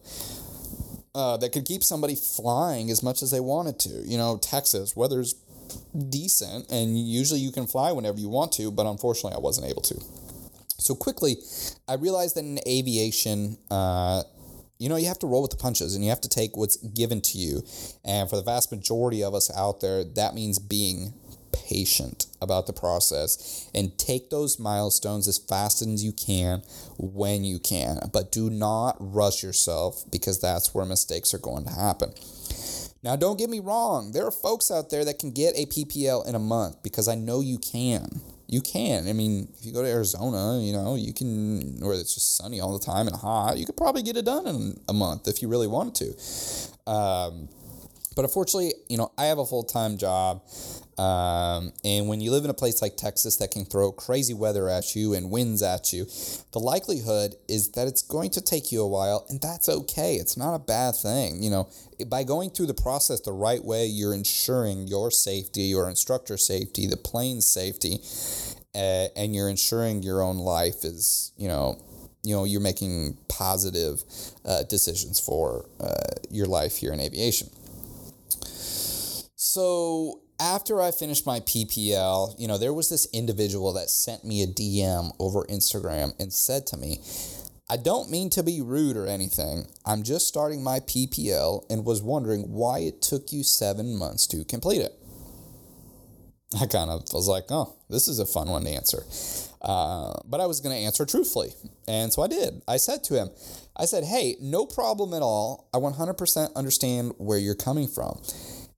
Uh, 1.13 1.35
that 1.35 1.51
could 1.51 1.65
keep 1.65 1.83
somebody 1.83 2.15
flying 2.15 2.89
as 2.89 3.03
much 3.03 3.21
as 3.21 3.31
they 3.31 3.39
wanted 3.41 3.77
to. 3.77 3.89
You 3.89 4.17
know, 4.17 4.37
Texas, 4.37 4.95
weather's 4.95 5.35
decent, 6.07 6.71
and 6.71 6.97
usually 6.97 7.41
you 7.41 7.51
can 7.51 7.67
fly 7.67 7.91
whenever 7.91 8.17
you 8.17 8.29
want 8.29 8.53
to, 8.53 8.71
but 8.71 8.85
unfortunately, 8.85 9.35
I 9.35 9.41
wasn't 9.41 9.67
able 9.67 9.81
to. 9.81 10.01
So 10.81 10.95
quickly, 10.95 11.37
I 11.87 11.93
realized 11.93 12.35
that 12.35 12.43
in 12.43 12.59
aviation, 12.67 13.57
uh, 13.69 14.23
you 14.79 14.89
know, 14.89 14.95
you 14.95 15.07
have 15.07 15.19
to 15.19 15.27
roll 15.27 15.43
with 15.43 15.51
the 15.51 15.57
punches 15.57 15.93
and 15.93 16.03
you 16.03 16.09
have 16.09 16.21
to 16.21 16.29
take 16.29 16.57
what's 16.57 16.77
given 16.77 17.21
to 17.21 17.37
you. 17.37 17.61
And 18.03 18.27
for 18.27 18.35
the 18.35 18.41
vast 18.41 18.71
majority 18.71 19.23
of 19.23 19.35
us 19.35 19.55
out 19.55 19.79
there, 19.79 20.03
that 20.03 20.33
means 20.33 20.57
being 20.57 21.13
patient 21.53 22.25
about 22.41 22.65
the 22.65 22.73
process 22.73 23.69
and 23.75 23.95
take 23.99 24.31
those 24.31 24.57
milestones 24.57 25.27
as 25.27 25.37
fast 25.37 25.83
as 25.83 26.03
you 26.03 26.11
can 26.13 26.63
when 26.97 27.43
you 27.43 27.59
can. 27.59 27.99
But 28.11 28.31
do 28.31 28.49
not 28.49 28.97
rush 28.99 29.43
yourself 29.43 30.03
because 30.11 30.41
that's 30.41 30.73
where 30.73 30.85
mistakes 30.85 31.31
are 31.35 31.39
going 31.39 31.65
to 31.65 31.71
happen. 31.71 32.11
Now, 33.03 33.15
don't 33.15 33.37
get 33.37 33.51
me 33.51 33.59
wrong, 33.59 34.13
there 34.13 34.25
are 34.25 34.31
folks 34.31 34.71
out 34.71 34.89
there 34.89 35.05
that 35.05 35.19
can 35.19 35.31
get 35.31 35.53
a 35.55 35.67
PPL 35.67 36.27
in 36.27 36.33
a 36.33 36.39
month 36.39 36.81
because 36.81 37.07
I 37.07 37.13
know 37.13 37.39
you 37.39 37.59
can 37.59 38.21
you 38.51 38.59
can. 38.59 39.07
I 39.07 39.13
mean, 39.13 39.47
if 39.57 39.65
you 39.65 39.71
go 39.71 39.81
to 39.81 39.87
Arizona, 39.87 40.61
you 40.61 40.73
know, 40.73 40.95
you 40.95 41.13
can, 41.13 41.79
where 41.79 41.93
it's 41.93 42.13
just 42.13 42.35
sunny 42.35 42.59
all 42.59 42.77
the 42.77 42.85
time 42.85 43.07
and 43.07 43.15
hot, 43.15 43.57
you 43.57 43.65
could 43.65 43.77
probably 43.77 44.03
get 44.03 44.17
it 44.17 44.25
done 44.25 44.45
in 44.45 44.79
a 44.89 44.93
month 44.93 45.29
if 45.29 45.41
you 45.41 45.47
really 45.47 45.67
wanted 45.67 45.95
to. 45.95 46.91
Um, 46.91 47.47
but 48.13 48.25
unfortunately, 48.25 48.73
you 48.89 48.97
know, 48.97 49.13
I 49.17 49.27
have 49.27 49.37
a 49.37 49.45
full 49.45 49.63
time 49.63 49.97
job. 49.97 50.43
Um, 51.01 51.73
and 51.83 52.07
when 52.07 52.21
you 52.21 52.29
live 52.29 52.43
in 52.43 52.51
a 52.51 52.53
place 52.53 52.79
like 52.79 52.95
Texas 52.95 53.37
that 53.37 53.49
can 53.49 53.65
throw 53.65 53.91
crazy 53.91 54.35
weather 54.35 54.69
at 54.69 54.95
you 54.95 55.15
and 55.15 55.31
winds 55.31 55.63
at 55.63 55.91
you, 55.91 56.05
the 56.51 56.59
likelihood 56.59 57.33
is 57.47 57.71
that 57.71 57.87
it's 57.87 58.03
going 58.03 58.29
to 58.31 58.41
take 58.41 58.71
you 58.71 58.83
a 58.83 58.87
while, 58.87 59.25
and 59.27 59.41
that's 59.41 59.67
okay. 59.67 60.17
It's 60.17 60.37
not 60.37 60.53
a 60.53 60.59
bad 60.59 60.95
thing. 60.95 61.41
You 61.41 61.49
know, 61.49 61.69
by 62.07 62.23
going 62.23 62.51
through 62.51 62.67
the 62.67 62.75
process 62.75 63.19
the 63.21 63.31
right 63.31 63.63
way, 63.63 63.87
you're 63.87 64.13
ensuring 64.13 64.87
your 64.87 65.09
safety, 65.09 65.61
your 65.61 65.89
instructor 65.89 66.37
safety, 66.37 66.85
the 66.85 66.97
plane's 66.97 67.47
safety, 67.47 67.97
uh, 68.75 69.07
and 69.15 69.33
you're 69.33 69.49
ensuring 69.49 70.03
your 70.03 70.21
own 70.21 70.37
life 70.37 70.83
is, 70.83 71.31
you 71.35 71.47
know, 71.47 71.81
you 72.21 72.35
know, 72.35 72.43
you're 72.43 72.61
making 72.61 73.17
positive 73.27 74.03
uh, 74.45 74.61
decisions 74.63 75.19
for 75.19 75.65
uh, 75.79 76.13
your 76.29 76.45
life 76.45 76.77
here 76.77 76.93
in 76.93 76.99
aviation. 76.99 77.49
So 79.35 80.21
after 80.41 80.81
I 80.81 80.89
finished 80.89 81.27
my 81.27 81.39
PPL, 81.41 82.35
you 82.39 82.47
know, 82.47 82.57
there 82.57 82.73
was 82.73 82.89
this 82.89 83.07
individual 83.13 83.73
that 83.73 83.91
sent 83.91 84.25
me 84.25 84.41
a 84.41 84.47
DM 84.47 85.13
over 85.19 85.45
Instagram 85.45 86.19
and 86.19 86.33
said 86.33 86.65
to 86.67 86.77
me, 86.77 86.99
I 87.69 87.77
don't 87.77 88.09
mean 88.09 88.31
to 88.31 88.41
be 88.43 88.59
rude 88.59 88.97
or 88.97 89.05
anything. 89.05 89.67
I'm 89.85 90.01
just 90.01 90.27
starting 90.27 90.63
my 90.63 90.79
PPL 90.79 91.65
and 91.69 91.85
was 91.85 92.01
wondering 92.01 92.51
why 92.51 92.79
it 92.79 93.03
took 93.03 93.31
you 93.31 93.43
seven 93.43 93.95
months 93.95 94.25
to 94.27 94.43
complete 94.43 94.81
it. 94.81 94.93
I 96.59 96.65
kind 96.65 96.89
of 96.89 97.03
was 97.13 97.29
like, 97.29 97.45
oh, 97.49 97.77
this 97.89 98.07
is 98.07 98.19
a 98.19 98.25
fun 98.25 98.49
one 98.49 98.65
to 98.65 98.69
answer. 98.71 99.03
Uh, 99.61 100.13
but 100.25 100.41
I 100.41 100.47
was 100.47 100.59
going 100.59 100.75
to 100.75 100.81
answer 100.81 101.05
truthfully. 101.05 101.53
And 101.87 102.11
so 102.11 102.23
I 102.23 102.27
did. 102.27 102.61
I 102.67 102.77
said 102.77 103.03
to 103.05 103.13
him, 103.13 103.29
I 103.77 103.85
said, 103.85 104.03
hey, 104.03 104.35
no 104.41 104.65
problem 104.65 105.13
at 105.13 105.21
all. 105.21 105.69
I 105.73 105.77
100% 105.77 106.55
understand 106.55 107.13
where 107.17 107.37
you're 107.37 107.55
coming 107.55 107.87
from. 107.87 108.19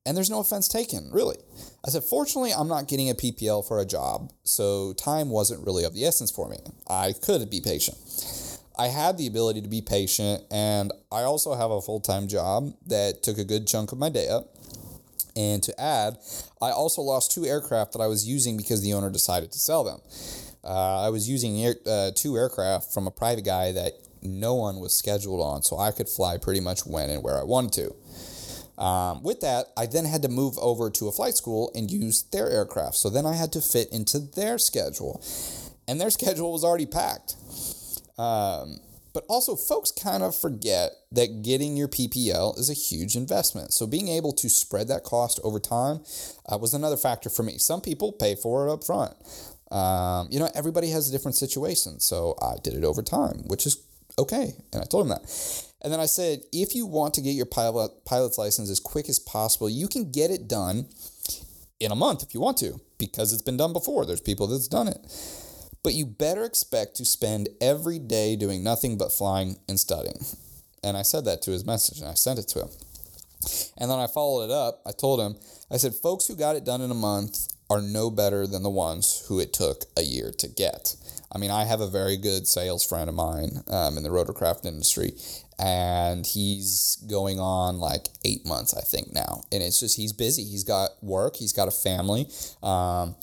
And 0.06 0.18
there's 0.18 0.30
no 0.30 0.40
offense 0.40 0.68
taken, 0.68 1.10
really. 1.12 1.38
I 1.86 1.90
said, 1.90 2.04
fortunately, 2.04 2.52
I'm 2.52 2.68
not 2.68 2.90
getting 2.90 3.10
a 3.10 3.14
PPL 3.14 3.66
for 3.66 3.80
a 3.80 3.86
job, 3.86 4.32
so 4.44 4.94
time 4.94 5.30
wasn't 5.30 5.66
really 5.66 5.86
of 5.86 5.94
the 5.94 6.06
essence 6.06 6.30
for 6.30 6.50
me. 6.50 6.58
I 6.90 7.14
could 7.14 7.50
be 7.50 7.62
patient. 7.62 7.98
I 8.78 8.88
had 8.88 9.18
the 9.18 9.28
ability 9.28 9.62
to 9.62 9.70
be 9.70 9.82
patient, 9.82 10.44
and 10.52 10.92
I 11.12 11.22
also 11.22 11.54
have 11.54 11.72
a 11.72 11.82
full 11.82 12.00
time 12.00 12.28
job 12.28 12.74
that 12.88 13.24
took 13.24 13.38
a 13.38 13.46
good 13.46 13.68
chunk 13.68 13.92
of 13.92 13.98
my 13.98 14.10
day 14.10 14.28
up. 14.28 14.50
And 15.36 15.64
to 15.64 15.80
add, 15.82 16.18
I 16.62 16.72
also 16.72 17.02
lost 17.02 17.32
two 17.32 17.46
aircraft 17.46 17.94
that 17.94 18.00
I 18.02 18.08
was 18.08 18.28
using 18.28 18.58
because 18.58 18.82
the 18.82 18.94
owner 18.94 19.10
decided 19.10 19.52
to 19.52 19.60
sell 19.60 19.84
them. 19.84 20.00
Uh, 20.64 21.06
I 21.06 21.10
was 21.10 21.30
using 21.30 21.64
air, 21.64 21.76
uh, 21.86 22.12
two 22.16 22.36
aircraft 22.36 22.94
from 22.94 23.08
a 23.08 23.12
private 23.12 23.46
guy 23.46 23.72
that 23.72 23.94
no 24.22 24.54
one 24.56 24.80
was 24.80 24.94
scheduled 24.94 25.42
on, 25.42 25.62
so 25.62 25.78
I 25.78 25.92
could 25.92 26.08
fly 26.08 26.38
pretty 26.38 26.62
much 26.62 26.86
when 26.86 27.10
and 27.10 27.24
where 27.24 27.38
I 27.38 27.44
wanted 27.44 27.74
to. 27.74 27.96
Um, 28.84 29.24
with 29.24 29.40
that, 29.40 29.68
I 29.78 29.86
then 29.86 30.04
had 30.04 30.22
to 30.24 30.28
move 30.28 30.58
over 30.58 30.90
to 30.90 31.08
a 31.08 31.12
flight 31.14 31.36
school 31.36 31.72
and 31.74 31.90
use 31.90 32.24
their 32.24 32.50
aircraft. 32.50 32.96
So 32.96 33.10
then 33.10 33.26
I 33.26 33.34
had 33.34 33.54
to 33.54 33.62
fit 33.62 33.88
into 33.94 34.20
their 34.20 34.58
schedule, 34.58 35.24
and 35.88 36.02
their 36.02 36.10
schedule 36.20 36.52
was 36.52 36.66
already 36.66 36.86
packed. 36.86 37.36
Um, 38.18 38.82
but 39.14 39.26
also, 39.30 39.56
folks 39.56 39.92
kind 39.92 40.22
of 40.24 40.36
forget 40.36 40.92
that 41.12 41.44
getting 41.44 41.78
your 41.78 41.88
PPL 41.88 42.58
is 42.58 42.70
a 42.70 42.74
huge 42.74 43.16
investment. 43.16 43.72
So, 43.72 43.86
being 43.86 44.08
able 44.08 44.34
to 44.34 44.50
spread 44.50 44.88
that 44.88 45.04
cost 45.04 45.40
over 45.44 45.60
time 45.60 46.02
uh, 46.52 46.58
was 46.58 46.74
another 46.74 46.98
factor 46.98 47.30
for 47.30 47.44
me. 47.44 47.60
Some 47.60 47.80
people 47.80 48.12
pay 48.12 48.36
for 48.36 48.68
it 48.68 48.74
up 48.74 48.84
front. 48.84 49.14
Um, 49.72 50.28
you 50.32 50.40
know, 50.40 50.50
everybody 50.56 50.90
has 50.90 51.10
a 51.10 51.12
different 51.12 51.36
situation. 51.36 52.00
So, 52.00 52.36
I 52.42 52.56
did 52.64 52.74
it 52.74 52.84
over 52.84 53.04
time, 53.04 53.44
which 53.46 53.68
is 53.68 53.78
okay. 54.18 54.56
And 54.74 54.82
I 54.82 54.86
told 54.86 55.06
him 55.06 55.10
that. 55.10 55.30
And 55.84 55.92
then 55.92 56.00
I 56.00 56.06
said, 56.06 56.44
if 56.54 56.76
you 56.76 56.86
want 56.86 57.14
to 57.16 57.22
get 57.22 57.32
your 57.32 57.46
pilot 57.46 57.92
pilot's 58.06 58.38
license 58.38 58.70
as 58.70 58.80
quick 58.80 59.10
as 59.10 59.20
possible, 59.20 59.70
you 59.70 59.88
can 59.88 60.12
get 60.12 60.32
it 60.32 60.48
done 60.48 60.88
in 61.80 61.92
a 61.92 61.96
month 61.96 62.24
if 62.24 62.34
you 62.34 62.40
want 62.40 62.58
to, 62.58 62.80
because 62.98 63.34
it's 63.34 63.42
been 63.42 63.58
done 63.58 63.74
before. 63.74 64.06
There's 64.06 64.22
people 64.22 64.48
that's 64.48 64.68
done 64.68 64.88
it. 64.88 65.00
But 65.84 65.94
you 65.94 66.06
better 66.06 66.46
expect 66.46 66.96
to 66.96 67.06
spend 67.06 67.50
every 67.60 68.00
day 68.00 68.38
doing 68.38 68.64
nothing 68.64 68.98
but 68.98 69.12
flying 69.12 69.58
and 69.68 69.78
studying. 69.78 70.26
And 70.82 70.96
I 70.96 71.02
said 71.02 71.26
that 71.26 71.42
to 71.44 71.52
his 71.52 71.66
message 71.66 72.00
and 72.00 72.08
I 72.08 72.14
sent 72.14 72.40
it 72.40 72.48
to 72.50 72.62
him. 72.62 72.70
And 73.78 73.92
then 73.92 74.00
I 74.00 74.08
followed 74.08 74.46
it 74.46 74.52
up. 74.52 74.82
I 74.86 74.92
told 74.92 75.20
him, 75.20 75.36
I 75.70 75.76
said, 75.76 75.94
folks 75.94 76.28
who 76.28 76.36
got 76.36 76.56
it 76.56 76.64
done 76.64 76.82
in 76.82 76.92
a 76.92 76.96
month 76.96 77.48
are 77.70 77.82
no 77.82 78.10
better 78.10 78.48
than 78.48 78.64
the 78.64 78.70
ones 78.70 79.26
who 79.28 79.40
it 79.40 79.52
took 79.52 79.84
a 79.98 80.04
year 80.04 80.32
to 80.38 80.48
get. 80.48 80.96
I 81.32 81.38
mean, 81.38 81.52
I 81.52 81.66
have 81.66 81.82
a 81.82 81.88
very 81.88 82.16
good 82.16 82.48
sales 82.48 82.86
friend 82.86 83.10
of 83.10 83.16
mine 83.16 83.64
um, 83.68 83.98
in 83.98 84.04
the 84.04 84.10
rotorcraft 84.10 84.66
industry, 84.66 85.14
and 85.64 86.28
he's 86.28 86.98
going 87.10 87.40
on 87.40 87.80
like 87.80 88.10
eight 88.26 88.46
months, 88.46 88.74
I 88.74 88.82
think, 88.82 89.14
now. 89.14 89.44
And 89.50 89.64
it's 89.64 89.80
just, 89.80 89.96
he's 89.96 90.12
busy. 90.12 90.44
He's 90.44 90.66
got 90.66 90.90
work, 91.02 91.38
he's 91.38 91.54
got 91.54 91.70
a 91.70 91.72
family. 91.72 92.28
Um, 92.62 93.16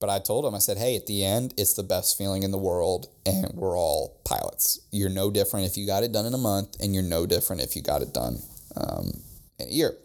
but 0.00 0.08
I 0.08 0.18
told 0.18 0.46
him, 0.46 0.54
I 0.54 0.58
said, 0.58 0.78
hey, 0.78 0.96
at 0.96 1.06
the 1.06 1.22
end, 1.22 1.52
it's 1.58 1.74
the 1.74 1.82
best 1.82 2.16
feeling 2.16 2.42
in 2.44 2.50
the 2.50 2.58
world, 2.58 3.08
and 3.26 3.52
we're 3.54 3.78
all 3.78 4.20
pilots. 4.24 4.80
You're 4.90 5.10
no 5.10 5.30
different 5.30 5.66
if 5.66 5.76
you 5.76 5.86
got 5.86 6.02
it 6.02 6.12
done 6.12 6.24
in 6.24 6.32
a 6.34 6.38
month, 6.38 6.76
and 6.80 6.94
you're 6.94 7.02
no 7.02 7.26
different 7.26 7.62
if 7.62 7.76
you 7.76 7.82
got 7.82 8.02
it 8.02 8.12
done 8.14 8.38
um, 8.76 9.12
in 9.58 9.68
a 9.68 9.70
year. 9.70 9.96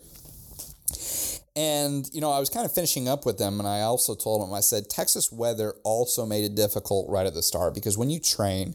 And, 1.56 2.10
you 2.14 2.22
know, 2.22 2.32
I 2.32 2.40
was 2.40 2.50
kind 2.50 2.66
of 2.66 2.74
finishing 2.74 3.10
up 3.10 3.26
with 3.26 3.38
them, 3.38 3.60
and 3.60 3.68
I 3.68 3.82
also 3.82 4.16
told 4.16 4.42
them, 4.42 4.54
I 4.54 4.62
said, 4.62 4.90
Texas 4.90 5.32
weather 5.34 5.74
also 5.84 6.26
made 6.26 6.46
it 6.46 6.56
difficult 6.56 7.10
right 7.10 7.26
at 7.26 7.34
the 7.34 7.42
start 7.42 7.74
because 7.74 7.98
when 7.98 8.10
you 8.10 8.20
train, 8.20 8.74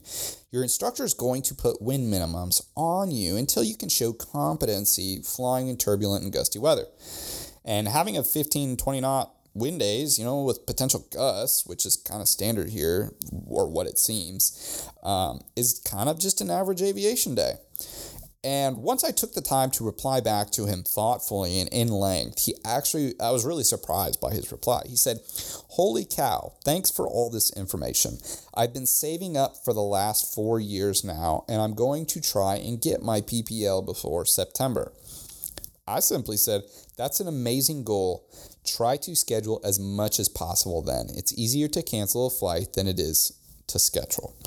your 0.51 0.61
instructor 0.61 1.03
is 1.03 1.15
going 1.15 1.41
to 1.43 1.55
put 1.55 1.81
wind 1.81 2.13
minimums 2.13 2.61
on 2.75 3.09
you 3.09 3.35
until 3.35 3.63
you 3.63 3.75
can 3.75 3.89
show 3.89 4.13
competency 4.13 5.21
flying 5.23 5.69
in 5.69 5.77
turbulent 5.77 6.23
and 6.23 6.31
gusty 6.31 6.59
weather. 6.59 6.85
And 7.65 7.87
having 7.87 8.15
a 8.15 8.23
15, 8.23 8.77
20 8.77 9.01
knot 9.01 9.33
wind 9.55 9.79
days, 9.79 10.19
you 10.19 10.25
know, 10.25 10.43
with 10.43 10.65
potential 10.67 11.05
gusts, 11.11 11.65
which 11.65 11.85
is 11.85 11.97
kind 11.97 12.21
of 12.21 12.27
standard 12.27 12.69
here, 12.69 13.11
or 13.47 13.67
what 13.67 13.87
it 13.87 13.97
seems, 13.97 14.87
um, 15.03 15.41
is 15.55 15.81
kind 15.83 16.09
of 16.09 16.19
just 16.19 16.41
an 16.41 16.51
average 16.51 16.81
aviation 16.81 17.33
day. 17.33 17.53
And 18.47 18.77
once 18.77 19.03
I 19.03 19.11
took 19.11 19.33
the 19.33 19.41
time 19.41 19.71
to 19.71 19.83
reply 19.83 20.21
back 20.21 20.51
to 20.51 20.67
him 20.67 20.81
thoughtfully 20.81 21.59
and 21.59 21.67
in 21.67 21.89
length, 21.89 22.45
he 22.45 22.55
actually, 22.63 23.13
I 23.19 23.31
was 23.31 23.45
really 23.45 23.65
surprised 23.65 24.21
by 24.21 24.31
his 24.31 24.53
reply. 24.53 24.83
He 24.87 24.95
said, 24.95 25.19
Holy 25.71 26.05
cow, 26.05 26.53
thanks 26.63 26.89
for 26.89 27.05
all 27.05 27.29
this 27.29 27.51
information. 27.57 28.19
I've 28.53 28.73
been 28.73 28.85
saving 28.85 29.35
up 29.35 29.57
for 29.65 29.73
the 29.73 29.81
last 29.81 30.33
four 30.33 30.61
years 30.61 31.03
now, 31.03 31.43
and 31.49 31.61
I'm 31.61 31.73
going 31.73 32.05
to 32.05 32.21
try 32.21 32.55
and 32.55 32.81
get 32.81 33.03
my 33.03 33.19
PPL 33.19 33.85
before 33.85 34.25
September. 34.25 34.93
I 35.85 35.99
simply 35.99 36.37
said, 36.37 36.61
That's 36.95 37.19
an 37.19 37.27
amazing 37.27 37.83
goal. 37.83 38.31
Try 38.65 38.95
to 38.95 39.13
schedule 39.17 39.59
as 39.65 39.77
much 39.77 40.21
as 40.21 40.29
possible 40.29 40.81
then. 40.81 41.07
It's 41.09 41.37
easier 41.37 41.67
to 41.67 41.83
cancel 41.83 42.27
a 42.27 42.29
flight 42.29 42.75
than 42.75 42.87
it 42.87 42.97
is 42.97 43.33
to 43.67 43.77
schedule. 43.77 44.37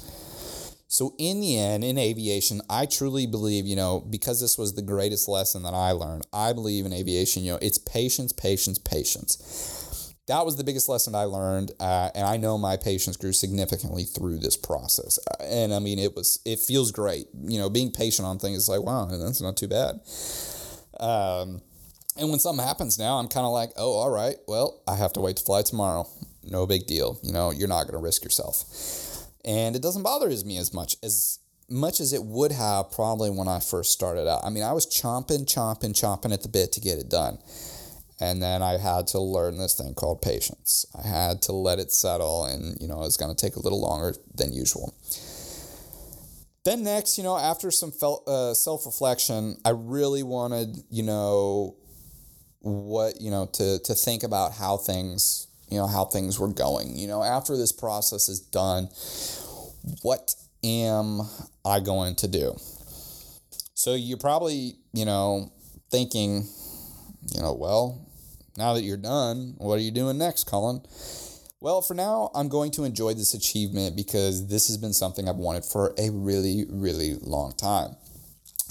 So, 0.93 1.15
in 1.19 1.41
the 1.41 1.57
end, 1.57 1.85
in 1.85 1.99
aviation, 1.99 2.63
I 2.69 2.85
truly 2.85 3.25
believe, 3.25 3.65
you 3.65 3.77
know, 3.77 4.01
because 4.11 4.41
this 4.41 4.59
was 4.59 4.75
the 4.75 4.83
greatest 4.83 5.29
lesson 5.29 5.63
that 5.63 5.73
I 5.73 5.93
learned, 5.93 6.27
I 6.33 6.53
believe 6.53 6.85
in 6.85 6.93
aviation, 6.93 7.45
you 7.45 7.53
know, 7.53 7.59
it's 7.63 7.79
patience, 7.79 8.33
patience, 8.33 8.77
patience. 8.77 10.13
That 10.27 10.45
was 10.45 10.57
the 10.57 10.65
biggest 10.65 10.89
lesson 10.89 11.15
I 11.15 11.27
learned, 11.27 11.71
uh, 11.79 12.11
and 12.13 12.27
I 12.27 12.39
know 12.39 12.59
my 12.59 12.77
patience 12.77 13.17
grew 13.17 13.33
significantly 13.33 14.03
through 14.03 14.39
this 14.39 14.57
process. 14.57 15.21
Uh, 15.31 15.45
and 15.45 15.73
I 15.73 15.79
mean, 15.79 16.01
it 16.01 16.17
was, 16.17 16.41
it 16.45 16.59
feels 16.59 16.91
great, 16.91 17.29
you 17.41 17.61
know, 17.61 17.71
being 17.71 17.93
patient 17.93 18.27
on 18.27 18.41
things. 18.41 18.59
Is 18.59 18.69
like, 18.69 18.83
wow, 18.83 19.05
that's 19.05 19.41
not 19.41 19.57
too 19.57 19.69
bad. 19.69 20.01
Um, 20.99 21.63
and 22.17 22.31
when 22.31 22.41
something 22.41 22.67
happens 22.67 22.99
now, 22.99 23.19
I'm 23.19 23.29
kind 23.29 23.47
of 23.47 23.53
like, 23.53 23.71
oh, 23.77 23.93
all 23.93 24.11
right, 24.11 24.39
well, 24.49 24.83
I 24.89 24.97
have 24.97 25.13
to 25.13 25.21
wait 25.21 25.37
to 25.37 25.45
fly 25.45 25.63
tomorrow. 25.63 26.09
No 26.43 26.67
big 26.67 26.89
deal. 26.89 27.21
You 27.23 27.33
know, 27.33 27.53
you're 27.53 27.69
not 27.69 27.85
going 27.85 27.95
to 27.95 28.03
risk 28.03 28.25
yourself 28.25 29.10
and 29.45 29.77
it 29.77 29.83
doesn't 29.83 30.03
bother 30.03 30.29
me 30.45 30.59
as 30.59 30.73
much 30.73 30.97
as 31.03 31.39
much 31.69 32.01
as 32.01 32.13
it 32.13 32.25
would 32.25 32.51
have 32.53 32.91
probably 32.91 33.31
when 33.31 33.47
I 33.47 33.61
first 33.61 33.93
started 33.93 34.29
out. 34.29 34.45
I 34.45 34.51
mean, 34.51 34.65
I 34.65 34.73
was 34.73 34.87
chomping, 34.87 35.45
chomping, 35.47 35.93
chomping 35.93 36.33
at 36.33 36.43
the 36.43 36.49
bit 36.49 36.73
to 36.73 36.81
get 36.81 36.99
it 36.99 37.09
done. 37.09 37.39
And 38.21 38.43
then 38.43 38.61
I 38.61 38.77
had 38.77 39.07
to 39.09 39.21
learn 39.21 39.57
this 39.57 39.75
thing 39.77 39.95
called 39.95 40.21
patience. 40.21 40.85
I 40.95 41.07
had 41.07 41.41
to 41.43 41.53
let 41.53 41.79
it 41.79 41.91
settle, 41.91 42.45
and 42.45 42.77
you 42.81 42.87
know, 42.87 43.05
it's 43.05 43.17
going 43.17 43.35
to 43.35 43.41
take 43.41 43.57
a 43.57 43.61
little 43.61 43.81
longer 43.81 44.15
than 44.35 44.53
usual. 44.53 44.95
Then 46.65 46.85
next, 46.85 47.17
you 47.17 47.25
know, 47.25 47.39
after 47.39 47.71
some 47.71 47.93
uh, 48.27 48.53
self 48.53 48.85
reflection, 48.85 49.57
I 49.65 49.71
really 49.71 50.23
wanted, 50.23 50.77
you 50.91 51.03
know, 51.03 51.77
what 52.61 53.21
you 53.23 53.31
know 53.31 53.47
to 53.47 53.79
to 53.79 53.95
think 53.95 54.23
about 54.23 54.53
how 54.53 54.77
things 54.77 55.47
you 55.71 55.79
know 55.79 55.87
how 55.87 56.05
things 56.05 56.39
were 56.39 56.53
going. 56.53 56.97
You 56.97 57.09
know 57.09 57.23
after 57.23 57.57
this 57.57 57.73
process 57.73 58.29
is 58.29 58.41
done 58.41 58.89
what 60.03 60.35
am 60.63 61.23
i 61.65 61.81
going 61.81 62.15
to 62.17 62.29
do? 62.29 62.55
So 63.75 63.95
you're 63.95 64.19
probably 64.19 64.77
you 64.93 65.05
know 65.05 65.53
thinking 65.91 66.47
you 67.35 67.41
know 67.41 67.55
well 67.55 68.07
now 68.57 68.75
that 68.75 68.83
you're 68.83 68.97
done 68.97 69.55
what 69.59 69.75
are 69.75 69.83
you 69.83 69.91
doing 69.91 70.19
next 70.19 70.45
colin? 70.45 70.83
Well 71.61 71.83
for 71.83 71.95
now 71.95 72.31
i'm 72.35 72.49
going 72.49 72.71
to 72.73 72.85
enjoy 72.85 73.15
this 73.15 73.35
achievement 73.35 73.95
because 73.95 74.49
this 74.49 74.69
has 74.69 74.79
been 74.79 74.95
something 74.95 75.29
i've 75.29 75.37
wanted 75.37 75.65
for 75.65 75.95
a 75.99 76.11
really 76.11 76.65
really 76.71 77.15
long 77.21 77.53
time 77.53 77.97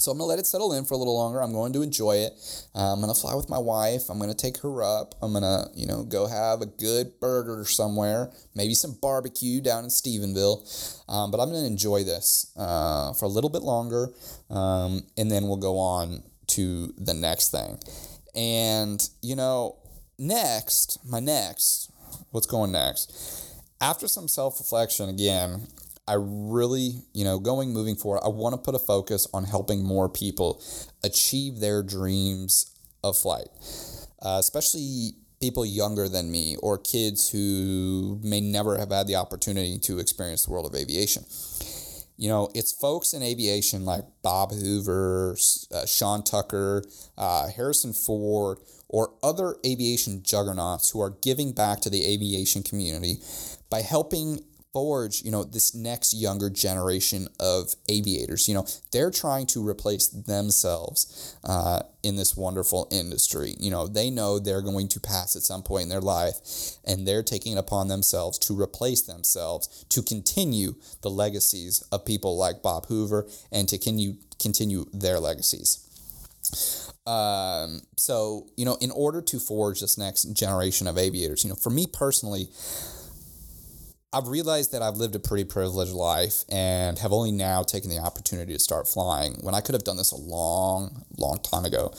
so 0.00 0.10
I'm 0.10 0.18
gonna 0.18 0.28
let 0.28 0.38
it 0.38 0.46
settle 0.46 0.72
in 0.72 0.84
for 0.84 0.94
a 0.94 0.96
little 0.96 1.16
longer. 1.16 1.42
I'm 1.42 1.52
going 1.52 1.72
to 1.74 1.82
enjoy 1.82 2.16
it. 2.16 2.32
Uh, 2.74 2.92
I'm 2.92 3.00
gonna 3.00 3.14
fly 3.14 3.34
with 3.34 3.48
my 3.48 3.58
wife. 3.58 4.08
I'm 4.08 4.18
gonna 4.18 4.34
take 4.34 4.58
her 4.58 4.82
up. 4.82 5.14
I'm 5.22 5.32
gonna, 5.32 5.66
you 5.74 5.86
know, 5.86 6.02
go 6.02 6.26
have 6.26 6.60
a 6.60 6.66
good 6.66 7.20
burger 7.20 7.64
somewhere, 7.64 8.30
maybe 8.54 8.74
some 8.74 8.96
barbecue 9.00 9.60
down 9.60 9.84
in 9.84 9.90
Stephenville. 9.90 10.60
Um, 11.08 11.30
but 11.30 11.40
I'm 11.40 11.50
gonna 11.50 11.66
enjoy 11.66 12.04
this 12.04 12.52
uh, 12.56 13.12
for 13.14 13.24
a 13.24 13.28
little 13.28 13.50
bit 13.50 13.62
longer, 13.62 14.10
um, 14.48 15.02
and 15.16 15.30
then 15.30 15.44
we'll 15.44 15.56
go 15.56 15.78
on 15.78 16.22
to 16.48 16.92
the 16.98 17.14
next 17.14 17.50
thing. 17.50 17.78
And 18.34 19.06
you 19.22 19.36
know, 19.36 19.76
next, 20.18 20.98
my 21.04 21.20
next, 21.20 21.90
what's 22.30 22.46
going 22.46 22.72
next? 22.72 23.46
After 23.80 24.08
some 24.08 24.28
self 24.28 24.58
reflection 24.60 25.08
again, 25.08 25.66
I 26.10 26.16
really, 26.18 27.02
you 27.14 27.24
know, 27.24 27.38
going 27.38 27.72
moving 27.72 27.94
forward, 27.94 28.22
I 28.24 28.28
want 28.30 28.54
to 28.54 28.58
put 28.58 28.74
a 28.74 28.80
focus 28.80 29.28
on 29.32 29.44
helping 29.44 29.84
more 29.84 30.08
people 30.08 30.60
achieve 31.04 31.60
their 31.60 31.84
dreams 31.84 32.72
of 33.04 33.16
flight, 33.16 33.46
uh, 34.20 34.38
especially 34.40 35.12
people 35.40 35.64
younger 35.64 36.08
than 36.08 36.28
me 36.28 36.56
or 36.64 36.78
kids 36.78 37.30
who 37.30 38.18
may 38.24 38.40
never 38.40 38.76
have 38.76 38.90
had 38.90 39.06
the 39.06 39.14
opportunity 39.14 39.78
to 39.78 40.00
experience 40.00 40.46
the 40.46 40.50
world 40.50 40.66
of 40.66 40.74
aviation. 40.74 41.24
You 42.16 42.28
know, 42.28 42.48
it's 42.56 42.72
folks 42.72 43.14
in 43.14 43.22
aviation 43.22 43.84
like 43.84 44.02
Bob 44.20 44.50
Hoover, 44.50 45.36
uh, 45.72 45.86
Sean 45.86 46.24
Tucker, 46.24 46.82
uh, 47.16 47.50
Harrison 47.50 47.92
Ford, 47.92 48.58
or 48.88 49.14
other 49.22 49.54
aviation 49.64 50.24
juggernauts 50.24 50.90
who 50.90 51.00
are 51.00 51.16
giving 51.22 51.52
back 51.52 51.80
to 51.82 51.88
the 51.88 52.04
aviation 52.04 52.64
community 52.64 53.18
by 53.70 53.82
helping 53.82 54.40
forge, 54.72 55.22
you 55.22 55.30
know, 55.30 55.44
this 55.44 55.74
next 55.74 56.14
younger 56.14 56.48
generation 56.48 57.28
of 57.40 57.74
aviators. 57.88 58.48
You 58.48 58.54
know, 58.54 58.66
they're 58.92 59.10
trying 59.10 59.46
to 59.48 59.66
replace 59.66 60.08
themselves 60.08 61.36
uh, 61.44 61.82
in 62.02 62.16
this 62.16 62.36
wonderful 62.36 62.88
industry. 62.90 63.54
You 63.58 63.70
know, 63.70 63.86
they 63.86 64.10
know 64.10 64.38
they're 64.38 64.62
going 64.62 64.88
to 64.88 65.00
pass 65.00 65.34
at 65.36 65.42
some 65.42 65.62
point 65.62 65.84
in 65.84 65.88
their 65.88 66.00
life, 66.00 66.36
and 66.84 67.06
they're 67.06 67.22
taking 67.22 67.54
it 67.54 67.58
upon 67.58 67.88
themselves 67.88 68.38
to 68.40 68.60
replace 68.60 69.02
themselves 69.02 69.84
to 69.88 70.02
continue 70.02 70.74
the 71.02 71.10
legacies 71.10 71.82
of 71.90 72.04
people 72.04 72.36
like 72.36 72.62
Bob 72.62 72.86
Hoover 72.86 73.26
and 73.50 73.68
to 73.68 73.78
continue 73.78 74.16
continue 74.38 74.86
their 74.92 75.20
legacies. 75.20 75.86
Um, 77.06 77.82
so, 77.96 78.46
you 78.56 78.64
know, 78.64 78.76
in 78.80 78.90
order 78.90 79.20
to 79.20 79.38
forge 79.38 79.80
this 79.80 79.98
next 79.98 80.32
generation 80.32 80.86
of 80.86 80.96
aviators, 80.96 81.44
you 81.44 81.50
know, 81.50 81.56
for 81.56 81.70
me 81.70 81.86
personally, 81.86 82.48
I've 84.12 84.26
realized 84.26 84.72
that 84.72 84.82
I've 84.82 84.96
lived 84.96 85.14
a 85.14 85.20
pretty 85.20 85.44
privileged 85.44 85.92
life 85.92 86.44
and 86.48 86.98
have 86.98 87.12
only 87.12 87.30
now 87.30 87.62
taken 87.62 87.90
the 87.90 88.00
opportunity 88.00 88.52
to 88.52 88.58
start 88.58 88.88
flying 88.88 89.34
when 89.42 89.54
I 89.54 89.60
could 89.60 89.74
have 89.74 89.84
done 89.84 89.96
this 89.96 90.10
a 90.10 90.16
long, 90.16 91.04
long 91.16 91.38
time 91.38 91.64
ago. 91.64 91.94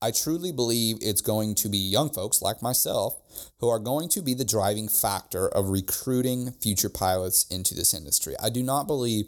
I 0.00 0.10
truly 0.10 0.52
believe 0.52 0.98
it's 1.02 1.20
going 1.20 1.54
to 1.56 1.68
be 1.68 1.76
young 1.76 2.10
folks 2.10 2.40
like 2.40 2.62
myself 2.62 3.20
who 3.60 3.68
are 3.68 3.78
going 3.78 4.08
to 4.10 4.22
be 4.22 4.32
the 4.32 4.44
driving 4.44 4.88
factor 4.88 5.48
of 5.48 5.68
recruiting 5.68 6.52
future 6.62 6.88
pilots 6.88 7.46
into 7.50 7.74
this 7.74 7.92
industry. 7.92 8.34
I 8.42 8.48
do 8.48 8.62
not 8.62 8.86
believe 8.86 9.26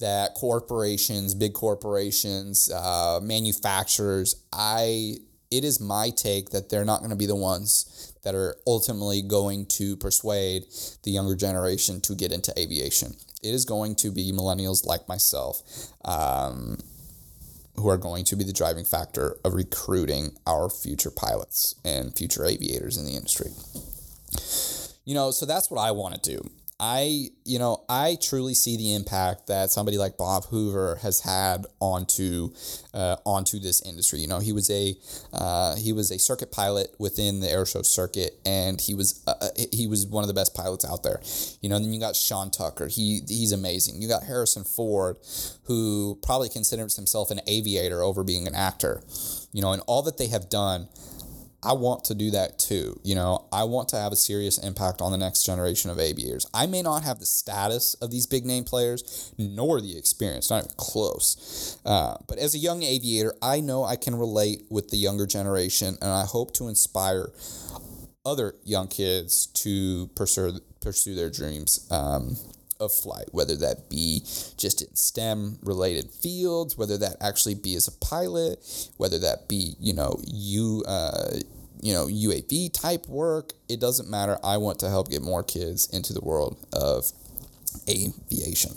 that 0.00 0.34
corporations, 0.34 1.34
big 1.34 1.54
corporations, 1.54 2.70
uh, 2.70 3.20
manufacturers, 3.22 4.44
I 4.52 5.16
it 5.50 5.64
is 5.64 5.80
my 5.80 6.10
take 6.10 6.50
that 6.50 6.68
they're 6.68 6.84
not 6.84 6.98
going 6.98 7.10
to 7.10 7.16
be 7.16 7.26
the 7.26 7.34
ones 7.34 7.97
that 8.22 8.34
are 8.34 8.56
ultimately 8.66 9.22
going 9.22 9.66
to 9.66 9.96
persuade 9.96 10.64
the 11.02 11.10
younger 11.10 11.36
generation 11.36 12.00
to 12.02 12.14
get 12.14 12.32
into 12.32 12.52
aviation. 12.58 13.14
It 13.42 13.54
is 13.54 13.64
going 13.64 13.94
to 13.96 14.10
be 14.10 14.32
millennials 14.32 14.84
like 14.84 15.08
myself 15.08 15.62
um, 16.04 16.78
who 17.76 17.88
are 17.88 17.96
going 17.96 18.24
to 18.24 18.36
be 18.36 18.44
the 18.44 18.52
driving 18.52 18.84
factor 18.84 19.36
of 19.44 19.54
recruiting 19.54 20.36
our 20.46 20.68
future 20.68 21.10
pilots 21.10 21.76
and 21.84 22.16
future 22.16 22.44
aviators 22.44 22.96
in 22.96 23.06
the 23.06 23.14
industry. 23.14 23.50
You 25.04 25.14
know, 25.14 25.30
so 25.30 25.46
that's 25.46 25.70
what 25.70 25.80
I 25.80 25.92
want 25.92 26.22
to 26.22 26.36
do. 26.36 26.50
I, 26.80 27.30
you 27.44 27.58
know, 27.58 27.82
I 27.88 28.16
truly 28.22 28.54
see 28.54 28.76
the 28.76 28.94
impact 28.94 29.48
that 29.48 29.70
somebody 29.70 29.98
like 29.98 30.16
Bob 30.16 30.44
Hoover 30.44 31.00
has 31.02 31.20
had 31.20 31.66
onto 31.80 32.52
uh, 32.94 33.16
onto 33.26 33.58
this 33.58 33.82
industry. 33.82 34.20
You 34.20 34.28
know, 34.28 34.38
he 34.38 34.52
was 34.52 34.70
a 34.70 34.94
uh, 35.32 35.74
he 35.74 35.92
was 35.92 36.12
a 36.12 36.20
circuit 36.20 36.52
pilot 36.52 36.94
within 36.96 37.40
the 37.40 37.48
airshow 37.48 37.84
circuit, 37.84 38.38
and 38.46 38.80
he 38.80 38.94
was 38.94 39.24
uh, 39.26 39.34
uh 39.40 39.48
he 39.72 39.88
was 39.88 40.06
one 40.06 40.22
of 40.22 40.28
the 40.28 40.34
best 40.34 40.54
pilots 40.54 40.84
out 40.84 41.02
there. 41.02 41.20
You 41.60 41.68
know, 41.68 41.74
and 41.74 41.84
then 41.84 41.92
you 41.92 41.98
got 41.98 42.14
Sean 42.14 42.48
Tucker. 42.48 42.86
He 42.86 43.22
he's 43.26 43.50
amazing. 43.50 44.00
You 44.00 44.06
got 44.06 44.22
Harrison 44.22 44.62
Ford, 44.62 45.16
who 45.64 46.16
probably 46.22 46.48
considers 46.48 46.94
himself 46.94 47.32
an 47.32 47.40
aviator 47.48 48.04
over 48.04 48.22
being 48.22 48.46
an 48.46 48.54
actor. 48.54 49.02
You 49.52 49.62
know, 49.62 49.72
and 49.72 49.82
all 49.88 50.02
that 50.02 50.16
they 50.16 50.28
have 50.28 50.48
done 50.48 50.88
I 51.62 51.72
want 51.72 52.04
to 52.04 52.14
do 52.14 52.30
that 52.30 52.58
too. 52.58 53.00
You 53.02 53.16
know, 53.16 53.46
I 53.52 53.64
want 53.64 53.88
to 53.90 53.96
have 53.96 54.12
a 54.12 54.16
serious 54.16 54.58
impact 54.58 55.02
on 55.02 55.10
the 55.10 55.18
next 55.18 55.44
generation 55.44 55.90
of 55.90 55.98
aviators. 55.98 56.46
I 56.54 56.66
may 56.66 56.82
not 56.82 57.02
have 57.02 57.18
the 57.18 57.26
status 57.26 57.94
of 57.94 58.10
these 58.10 58.26
big 58.26 58.46
name 58.46 58.64
players, 58.64 59.34
nor 59.38 59.80
the 59.80 59.98
experience, 59.98 60.50
not 60.50 60.64
even 60.64 60.74
close. 60.76 61.78
Uh, 61.84 62.16
but 62.28 62.38
as 62.38 62.54
a 62.54 62.58
young 62.58 62.82
aviator, 62.82 63.34
I 63.42 63.60
know 63.60 63.84
I 63.84 63.96
can 63.96 64.14
relate 64.14 64.66
with 64.70 64.90
the 64.90 64.96
younger 64.98 65.26
generation, 65.26 65.98
and 66.00 66.10
I 66.10 66.24
hope 66.24 66.54
to 66.54 66.68
inspire 66.68 67.32
other 68.24 68.54
young 68.64 68.88
kids 68.88 69.46
to 69.46 70.08
pursue 70.14 70.60
pursue 70.80 71.14
their 71.14 71.30
dreams. 71.30 71.86
Um, 71.90 72.36
of 72.80 72.92
flight, 72.92 73.26
whether 73.32 73.56
that 73.56 73.88
be 73.88 74.20
just 74.56 74.82
in 74.82 74.94
STEM 74.94 75.58
related 75.62 76.10
fields, 76.10 76.76
whether 76.76 76.96
that 76.98 77.16
actually 77.20 77.54
be 77.54 77.74
as 77.74 77.88
a 77.88 77.92
pilot, 77.92 78.90
whether 78.96 79.18
that 79.18 79.48
be, 79.48 79.74
you 79.80 79.92
know, 79.92 80.18
you, 80.26 80.84
uh, 80.86 81.38
you 81.80 81.92
know, 81.92 82.06
UAV 82.06 82.72
type 82.72 83.08
work. 83.08 83.52
It 83.68 83.80
doesn't 83.80 84.08
matter. 84.10 84.38
I 84.42 84.56
want 84.56 84.80
to 84.80 84.88
help 84.88 85.10
get 85.10 85.22
more 85.22 85.42
kids 85.42 85.88
into 85.92 86.12
the 86.12 86.20
world 86.20 86.56
of 86.72 87.10
aviation. 87.88 88.72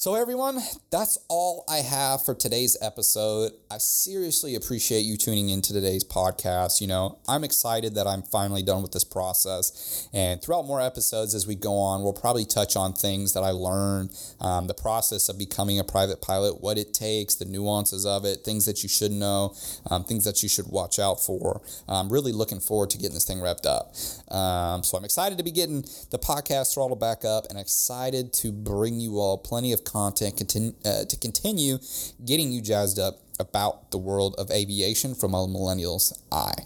So, 0.00 0.14
everyone, 0.14 0.60
that's 0.90 1.18
all 1.28 1.62
I 1.68 1.80
have 1.80 2.24
for 2.24 2.34
today's 2.34 2.74
episode. 2.80 3.52
I 3.70 3.76
seriously 3.76 4.54
appreciate 4.54 5.00
you 5.00 5.18
tuning 5.18 5.50
into 5.50 5.74
today's 5.74 6.04
podcast. 6.04 6.80
You 6.80 6.86
know, 6.86 7.18
I'm 7.28 7.44
excited 7.44 7.96
that 7.96 8.06
I'm 8.06 8.22
finally 8.22 8.62
done 8.62 8.80
with 8.80 8.92
this 8.92 9.04
process. 9.04 10.08
And 10.14 10.40
throughout 10.40 10.64
more 10.64 10.80
episodes 10.80 11.34
as 11.34 11.46
we 11.46 11.54
go 11.54 11.76
on, 11.76 12.02
we'll 12.02 12.14
probably 12.14 12.46
touch 12.46 12.76
on 12.76 12.94
things 12.94 13.34
that 13.34 13.42
I 13.42 13.50
learned, 13.50 14.16
um, 14.40 14.68
the 14.68 14.74
process 14.74 15.28
of 15.28 15.36
becoming 15.36 15.78
a 15.78 15.84
private 15.84 16.22
pilot, 16.22 16.62
what 16.62 16.78
it 16.78 16.94
takes, 16.94 17.34
the 17.34 17.44
nuances 17.44 18.06
of 18.06 18.24
it, 18.24 18.38
things 18.38 18.64
that 18.64 18.82
you 18.82 18.88
should 18.88 19.12
know, 19.12 19.54
um, 19.90 20.04
things 20.04 20.24
that 20.24 20.42
you 20.42 20.48
should 20.48 20.68
watch 20.68 20.98
out 20.98 21.20
for. 21.20 21.60
I'm 21.86 22.10
really 22.10 22.32
looking 22.32 22.60
forward 22.60 22.88
to 22.88 22.96
getting 22.96 23.12
this 23.12 23.26
thing 23.26 23.42
wrapped 23.42 23.66
up. 23.66 23.94
Um, 24.34 24.82
so, 24.82 24.96
I'm 24.96 25.04
excited 25.04 25.36
to 25.36 25.44
be 25.44 25.50
getting 25.50 25.82
the 26.10 26.18
podcast 26.18 26.72
throttled 26.72 27.00
back 27.00 27.22
up 27.22 27.44
and 27.50 27.58
excited 27.58 28.32
to 28.32 28.50
bring 28.50 28.98
you 28.98 29.18
all 29.18 29.36
plenty 29.36 29.74
of 29.74 29.84
content 29.90 30.40
uh, 30.84 31.04
to 31.04 31.16
continue 31.16 31.78
getting 32.24 32.52
you 32.52 32.60
jazzed 32.62 32.98
up 32.98 33.20
about 33.38 33.90
the 33.90 33.98
world 33.98 34.34
of 34.38 34.50
aviation 34.50 35.14
from 35.14 35.34
a 35.34 35.48
millennial's 35.48 36.12
eye. 36.30 36.64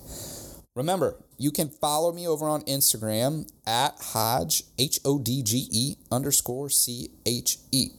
Remember, 0.75 1.17
you 1.39 1.51
can 1.51 1.69
follow 1.69 2.13
me 2.13 2.27
over 2.27 2.47
on 2.47 2.63
Instagram 2.63 3.49
at 3.67 3.95
Hodge, 4.01 4.65
H 4.79 4.99
O 5.05 5.19
D 5.19 5.43
G 5.43 5.69
E 5.71 5.97
underscore 6.11 6.69
C 6.69 7.11
H 7.25 7.59
E. 7.71 7.91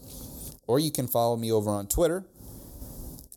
Or 0.67 0.79
you 0.79 0.91
can 0.91 1.07
follow 1.07 1.37
me 1.37 1.51
over 1.51 1.69
on 1.69 1.87
Twitter 1.87 2.25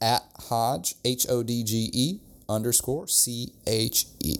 at 0.00 0.22
Hodge, 0.48 0.94
H 1.04 1.26
O 1.28 1.42
D 1.42 1.62
G 1.62 1.90
E 1.92 2.20
underscore 2.48 3.06
C 3.06 3.52
H 3.66 4.06
E. 4.20 4.36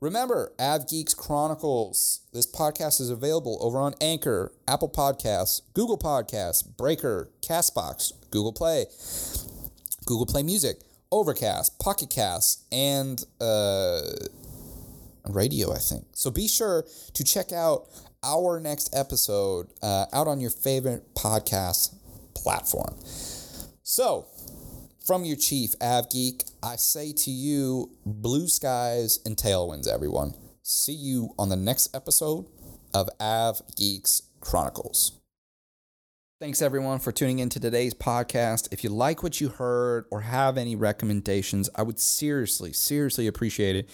Remember, 0.00 0.52
Av 0.58 0.88
Geeks 0.88 1.14
Chronicles. 1.14 2.20
This 2.32 2.46
podcast 2.46 3.00
is 3.00 3.08
available 3.08 3.58
over 3.60 3.78
on 3.78 3.94
Anchor, 4.00 4.52
Apple 4.66 4.88
Podcasts, 4.88 5.60
Google 5.74 5.98
Podcasts, 5.98 6.64
Breaker, 6.76 7.30
Castbox, 7.40 8.12
Google 8.30 8.52
Play, 8.52 8.86
Google 10.04 10.26
Play 10.26 10.42
Music, 10.42 10.78
Overcast, 11.12 11.78
Pocket 11.78 12.10
Cast, 12.10 12.64
and 12.72 13.24
uh, 13.40 14.00
radio, 15.28 15.72
I 15.72 15.78
think. 15.78 16.06
So 16.14 16.30
be 16.30 16.48
sure 16.48 16.84
to 17.14 17.24
check 17.24 17.52
out 17.52 17.86
our 18.24 18.58
next 18.60 18.96
episode 18.96 19.68
uh, 19.82 20.06
out 20.12 20.26
on 20.26 20.40
your 20.40 20.50
favorite 20.50 21.14
podcast 21.14 21.94
platform. 22.34 22.96
So, 23.82 24.26
from 25.06 25.24
your 25.24 25.36
chief, 25.36 25.74
Av 25.80 26.08
Geek, 26.10 26.44
I 26.62 26.76
say 26.76 27.12
to 27.12 27.30
you, 27.30 27.90
blue 28.06 28.48
skies 28.48 29.18
and 29.24 29.36
tailwinds, 29.36 29.88
everyone. 29.88 30.34
See 30.62 30.92
you 30.92 31.34
on 31.38 31.48
the 31.48 31.56
next 31.56 31.94
episode 31.94 32.46
of 32.94 33.08
Av 33.20 33.62
Geeks 33.76 34.22
Chronicles. 34.40 35.21
Thanks 36.42 36.60
everyone 36.60 36.98
for 36.98 37.12
tuning 37.12 37.38
into 37.38 37.60
today's 37.60 37.94
podcast. 37.94 38.66
If 38.72 38.82
you 38.82 38.90
like 38.90 39.22
what 39.22 39.40
you 39.40 39.48
heard 39.48 40.06
or 40.10 40.22
have 40.22 40.58
any 40.58 40.74
recommendations, 40.74 41.70
I 41.76 41.84
would 41.84 42.00
seriously, 42.00 42.72
seriously 42.72 43.28
appreciate 43.28 43.76
it 43.76 43.88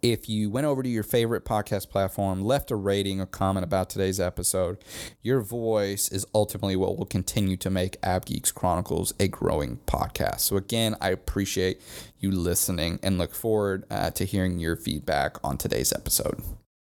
if 0.00 0.28
you 0.28 0.48
went 0.48 0.68
over 0.68 0.84
to 0.84 0.88
your 0.88 1.02
favorite 1.02 1.44
podcast 1.44 1.90
platform, 1.90 2.40
left 2.40 2.70
a 2.70 2.76
rating 2.76 3.20
or 3.20 3.26
comment 3.26 3.64
about 3.64 3.90
today's 3.90 4.20
episode. 4.20 4.78
Your 5.22 5.40
voice 5.40 6.08
is 6.08 6.24
ultimately 6.32 6.76
what 6.76 6.96
will 6.96 7.04
continue 7.04 7.56
to 7.56 7.68
make 7.68 7.96
Av 8.06 8.24
Geeks 8.24 8.52
Chronicles 8.52 9.12
a 9.18 9.26
growing 9.26 9.80
podcast. 9.86 10.38
So 10.42 10.56
again, 10.56 10.94
I 11.00 11.08
appreciate 11.10 11.80
you 12.20 12.30
listening 12.30 13.00
and 13.02 13.18
look 13.18 13.34
forward 13.34 13.86
uh, 13.90 14.10
to 14.12 14.24
hearing 14.24 14.60
your 14.60 14.76
feedback 14.76 15.36
on 15.42 15.58
today's 15.58 15.92
episode. 15.92 16.44